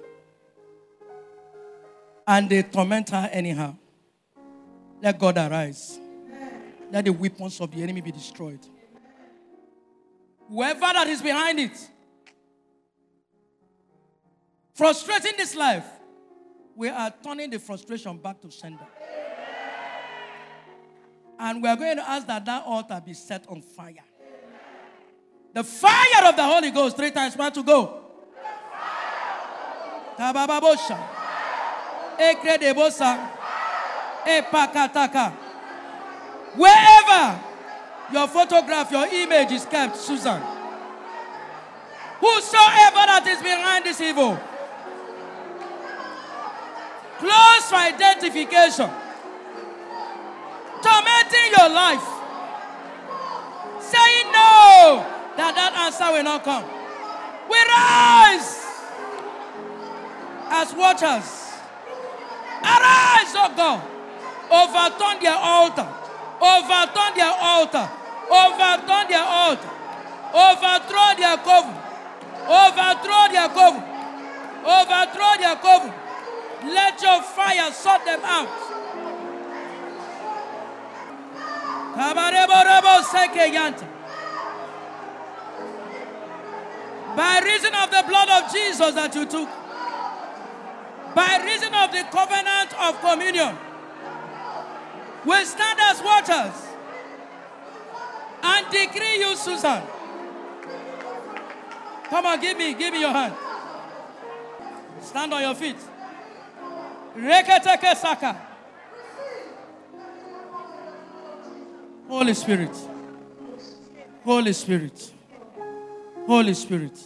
And 2.29 2.49
they 2.49 2.63
torment 2.63 3.11
her 3.11 3.29
anyhow. 3.33 3.75
Let 5.01 5.19
God 5.19 5.37
arise. 5.39 5.99
Let 6.91 7.05
the 7.05 7.13
weapons 7.13 7.61
of 7.61 7.71
the 7.71 7.83
enemy 7.83 8.01
be 8.01 8.13
destroyed. 8.13 8.61
Whoever 10.49 10.81
that 10.81 11.07
is 11.09 11.21
behind 11.21 11.61
it, 11.61 11.91
frustrating 14.75 15.33
this 15.37 15.55
life, 15.55 15.85
we 16.75 16.89
are 16.89 17.13
turning 17.23 17.51
the 17.51 17.59
frustration 17.59 18.17
back 18.17 18.41
to 18.41 18.51
sender. 18.51 18.87
And 21.39 21.63
we 21.63 21.69
are 21.69 21.77
going 21.77 21.97
to 21.97 22.09
ask 22.09 22.27
that 22.27 22.45
that 22.47 22.65
altar 22.65 23.01
be 23.05 23.15
set 23.15 23.47
on 23.49 23.61
fire. 23.61 24.05
The 25.53 25.63
fire 25.63 26.25
of 26.25 26.37
the 26.37 26.45
Holy 26.45 26.71
Ghost, 26.71 26.97
three 26.97 27.11
times, 27.11 27.37
one 27.37 27.53
to 27.53 27.63
go. 27.63 28.05
Tabababosha. 30.17 30.99
Ekredebosa. 32.19 33.38
Eh, 34.27 34.43
Epakataka. 34.43 35.33
Wherever 36.57 37.41
your 38.13 38.27
photograph, 38.29 38.91
your 38.91 39.07
image 39.07 39.53
is 39.53 39.65
kept, 39.67 39.97
Susan. 39.97 40.41
Whosoever 42.21 43.05
that 43.07 43.25
is 43.29 43.39
behind 43.43 43.85
this 43.85 44.01
evil, 44.01 44.37
close 47.19 47.65
for 47.71 47.77
identification, 47.77 48.91
tormenting 50.83 51.49
your 51.57 51.69
life, 51.71 52.03
saying 53.79 54.27
no, 54.35 55.07
that 55.37 55.55
that 55.55 55.73
answer 55.87 56.11
will 56.11 56.25
not 56.25 56.43
come. 56.43 56.65
We 57.49 57.57
rise 57.57 58.67
as 60.51 60.75
watchers. 60.75 61.45
Arise, 62.65 63.33
oh 63.39 63.53
God. 63.57 63.98
Overturn 64.51 65.23
their 65.23 65.37
altar. 65.37 65.87
Overturn 66.41 67.15
their 67.17 67.35
altar. 67.39 67.89
Overturn 68.31 69.09
their 69.09 69.25
altar. 69.25 69.71
Overthrow 70.35 71.15
their 71.17 71.37
cover. 71.39 71.75
Overthrow 72.49 73.29
their 73.33 73.49
cover. 73.49 73.85
Overthrow 74.65 75.37
their 75.39 75.57
cover. 75.57 75.95
Let 76.65 77.01
your 77.03 77.23
fire 77.23 77.73
sort 77.73 78.05
them 78.05 78.21
out. 78.25 78.49
By 87.17 87.41
reason 87.41 87.75
of 87.75 87.91
the 87.91 88.05
blood 88.07 88.29
of 88.29 88.53
Jesus 88.53 88.95
that 88.95 89.15
you 89.15 89.27
took, 89.27 89.49
by 91.15 91.43
reason 91.45 91.75
of 91.75 91.91
the 91.91 92.05
covenant 92.13 92.75
of 92.79 93.01
communion, 93.01 93.57
we 95.25 95.45
stand 95.45 95.79
as 95.81 96.03
watchers 96.03 96.69
and 98.43 98.71
decree 98.71 99.19
you, 99.19 99.37
Susan. 99.37 99.83
Come 102.09 102.27
on, 102.27 102.41
give 102.41 102.57
me, 102.57 102.75
give 102.75 102.93
me 102.93 103.01
your 103.01 103.13
hand. 103.13 103.35
Stand 105.01 105.35
on 105.35 105.43
your 105.43 105.55
feet. 105.55 105.77
Reketeke 107.17 107.97
Saka. 107.97 108.41
Holy 112.09 112.35
Spirit. 112.35 112.77
Holy 114.25 114.53
Spirit. 114.53 115.13
Holy 116.27 116.55
Spirit. 116.55 116.99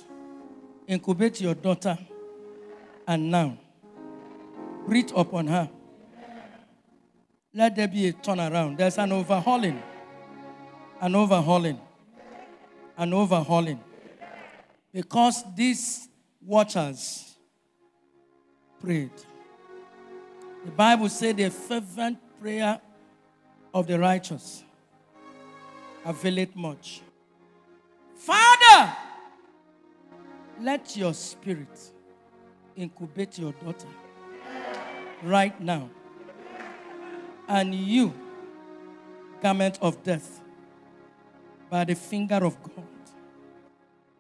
Incubate 0.87 1.41
your 1.41 1.55
daughter 1.55 1.99
and 3.07 3.31
now 3.31 3.57
breathe 4.87 5.11
upon 5.17 5.47
her. 5.49 5.69
Let 7.55 7.77
there 7.77 7.89
be 7.89 8.09
a 8.09 8.13
turnaround. 8.13 8.79
There's 8.79 8.97
an 8.99 9.13
overhauling. 9.13 9.83
An 11.01 11.15
overhauling. 11.15 11.79
An 12.97 13.13
overhauling. 13.13 13.81
Because 14.93 15.45
these 15.55 16.09
watchers 16.41 17.37
prayed. 18.81 19.11
The 20.65 20.71
Bible 20.71 21.09
said 21.09 21.37
the 21.37 21.51
fervent 21.51 22.19
prayer 22.41 22.81
of 23.75 23.87
the 23.87 23.99
righteous 23.99 24.63
availeth 26.05 26.55
much. 26.55 27.03
Father, 28.15 28.97
let 30.61 30.97
your 30.97 31.15
spirit 31.15 31.91
incubate 32.77 33.39
your 33.39 33.53
daughter 33.53 33.89
right 35.23 35.61
now. 35.61 35.91
And 37.49 37.75
you, 37.75 38.15
garment 39.43 39.79
of 39.83 40.03
death, 40.03 40.41
by 41.69 41.85
the 41.85 41.95
finger 41.95 42.45
of 42.45 42.63
God, 42.63 42.85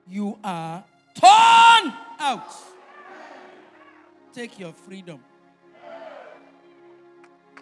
you 0.08 0.38
are 0.42 0.84
torn 1.14 1.92
out. 2.18 2.52
Take 4.32 4.58
your 4.58 4.72
freedom. 4.72 5.20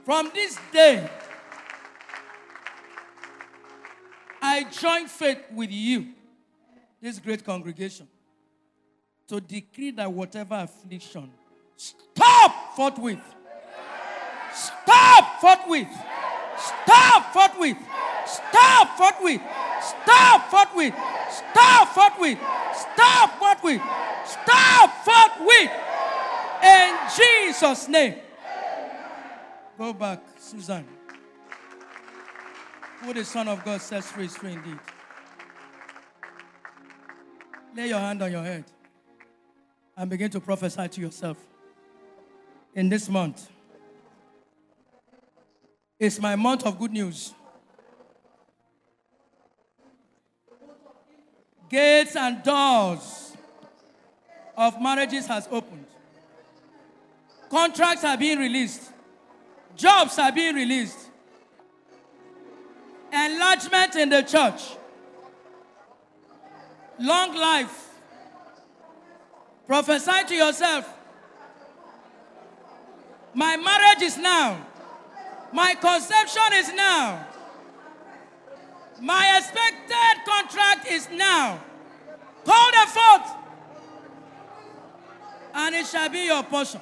From 0.04 0.30
this 0.34 0.58
day, 0.72 1.08
I 4.40 4.64
join 4.64 5.06
faith 5.06 5.38
with 5.52 5.70
you, 5.70 6.08
this 7.00 7.18
great 7.18 7.44
congregation, 7.44 8.08
to 9.28 9.40
decree 9.40 9.90
that 9.92 10.10
whatever 10.10 10.54
affliction, 10.54 11.30
stop 11.76 12.74
forthwith. 12.74 13.20
Stop 14.52 15.40
forthwith. 15.40 15.88
Stop 16.56 17.32
forthwith. 17.32 17.76
Stop 18.26 18.96
forthwith. 18.96 19.40
Stop 19.80 20.50
forthwith. 20.50 20.94
Stop 21.30 21.88
forthwith. 21.94 22.38
Stop 22.74 23.38
forthwith. 23.38 23.82
Stop 24.26 25.04
forthwith. 25.04 25.70
In 26.62 26.96
Jesus' 27.16 27.88
name. 27.88 28.14
Go 29.78 29.92
back, 29.92 30.22
Susan. 30.38 30.84
Who 33.00 33.14
the 33.14 33.24
Son 33.24 33.48
of 33.48 33.64
God 33.64 33.80
sets 33.80 34.10
free 34.12 34.26
is 34.26 34.36
free 34.36 34.52
indeed. 34.52 34.78
Lay 37.74 37.88
your 37.88 37.98
hand 37.98 38.20
on 38.22 38.30
your 38.30 38.42
head 38.42 38.64
and 39.96 40.10
begin 40.10 40.30
to 40.32 40.40
prophesy 40.40 40.86
to 40.88 41.00
yourself. 41.00 41.38
In 42.74 42.88
this 42.88 43.08
month, 43.08 43.48
it's 46.00 46.18
my 46.18 46.34
month 46.34 46.64
of 46.64 46.78
good 46.78 46.92
news. 46.92 47.34
Gates 51.68 52.16
and 52.16 52.42
doors 52.42 53.36
of 54.56 54.80
marriages 54.80 55.26
has 55.26 55.46
opened. 55.52 55.84
Contracts 57.50 58.02
are 58.02 58.16
being 58.16 58.38
released. 58.38 58.92
Jobs 59.76 60.18
are 60.18 60.32
being 60.32 60.54
released. 60.54 60.98
Enlargement 63.12 63.94
in 63.96 64.08
the 64.08 64.22
church. 64.22 64.76
Long 66.98 67.36
life. 67.36 67.88
Prophesy 69.66 70.24
to 70.28 70.34
yourself. 70.34 70.92
My 73.34 73.56
marriage 73.56 74.02
is 74.02 74.16
now. 74.16 74.66
My 75.52 75.74
conception 75.74 76.52
is 76.54 76.72
now. 76.72 77.26
My 79.00 79.38
expected 79.38 80.24
contract 80.24 80.86
is 80.90 81.08
now. 81.12 81.60
Call 82.44 82.70
the 82.70 82.90
forth, 82.90 83.36
and 85.54 85.74
it 85.74 85.86
shall 85.86 86.08
be 86.08 86.26
your 86.26 86.42
portion. 86.42 86.80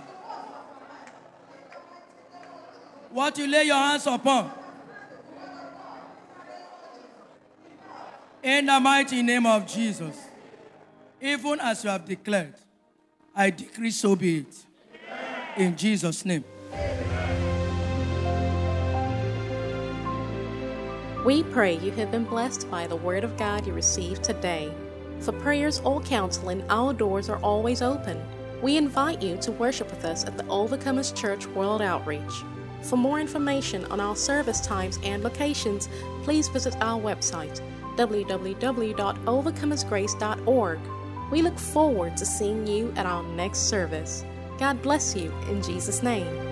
What 3.11 3.39
you 3.39 3.47
lay 3.47 3.65
your 3.65 3.77
hands 3.77 4.07
upon. 4.07 4.53
In 8.43 8.67
the 8.67 8.79
mighty 8.79 9.23
name 9.23 9.47
of 9.47 9.67
Jesus, 9.67 10.17
even 11.21 11.59
as 11.61 11.83
you 11.83 11.91
have 11.91 12.05
declared, 12.05 12.55
I 13.35 13.51
decree 13.51 13.91
so 13.91 14.15
be 14.15 14.39
it. 14.39 14.55
In 15.57 15.77
Jesus' 15.77 16.25
name. 16.25 16.45
We 21.25 21.43
pray 21.43 21.79
you 21.79 21.91
have 21.93 22.11
been 22.13 22.25
blessed 22.25 22.71
by 22.71 22.87
the 22.87 22.97
Word 22.97 23.25
of 23.25 23.37
God 23.37 23.67
you 23.67 23.73
received 23.73 24.23
today. 24.23 24.73
For 25.19 25.33
prayers 25.33 25.81
or 25.81 26.01
counseling, 26.01 26.63
our 26.71 26.95
doors 26.95 27.29
are 27.29 27.41
always 27.41 27.83
open. 27.83 28.25
We 28.63 28.77
invite 28.77 29.21
you 29.21 29.37
to 29.39 29.51
worship 29.51 29.91
with 29.91 30.05
us 30.05 30.25
at 30.25 30.37
the 30.37 30.45
Overcomers 30.45 31.13
Church 31.15 31.49
World 31.49 31.83
Outreach. 31.83 32.45
For 32.83 32.97
more 32.97 33.19
information 33.19 33.85
on 33.87 33.99
our 33.99 34.15
service 34.15 34.61
times 34.61 35.01
and 35.03 35.25
locations, 35.25 35.89
please 36.23 36.47
visit 36.49 36.77
our 36.81 37.01
website 37.01 37.61
www.overcomersgrace.org. 37.97 40.79
We 41.33 41.43
look 41.43 41.59
forward 41.59 42.17
to 42.17 42.25
seeing 42.25 42.65
you 42.65 42.95
at 42.97 43.07
our 43.07 43.25
next 43.35 43.69
service. 43.69 44.25
God 44.57 44.81
bless 44.83 45.17
you 45.17 45.33
in 45.49 45.61
Jesus' 45.63 46.01
name. 46.03 46.48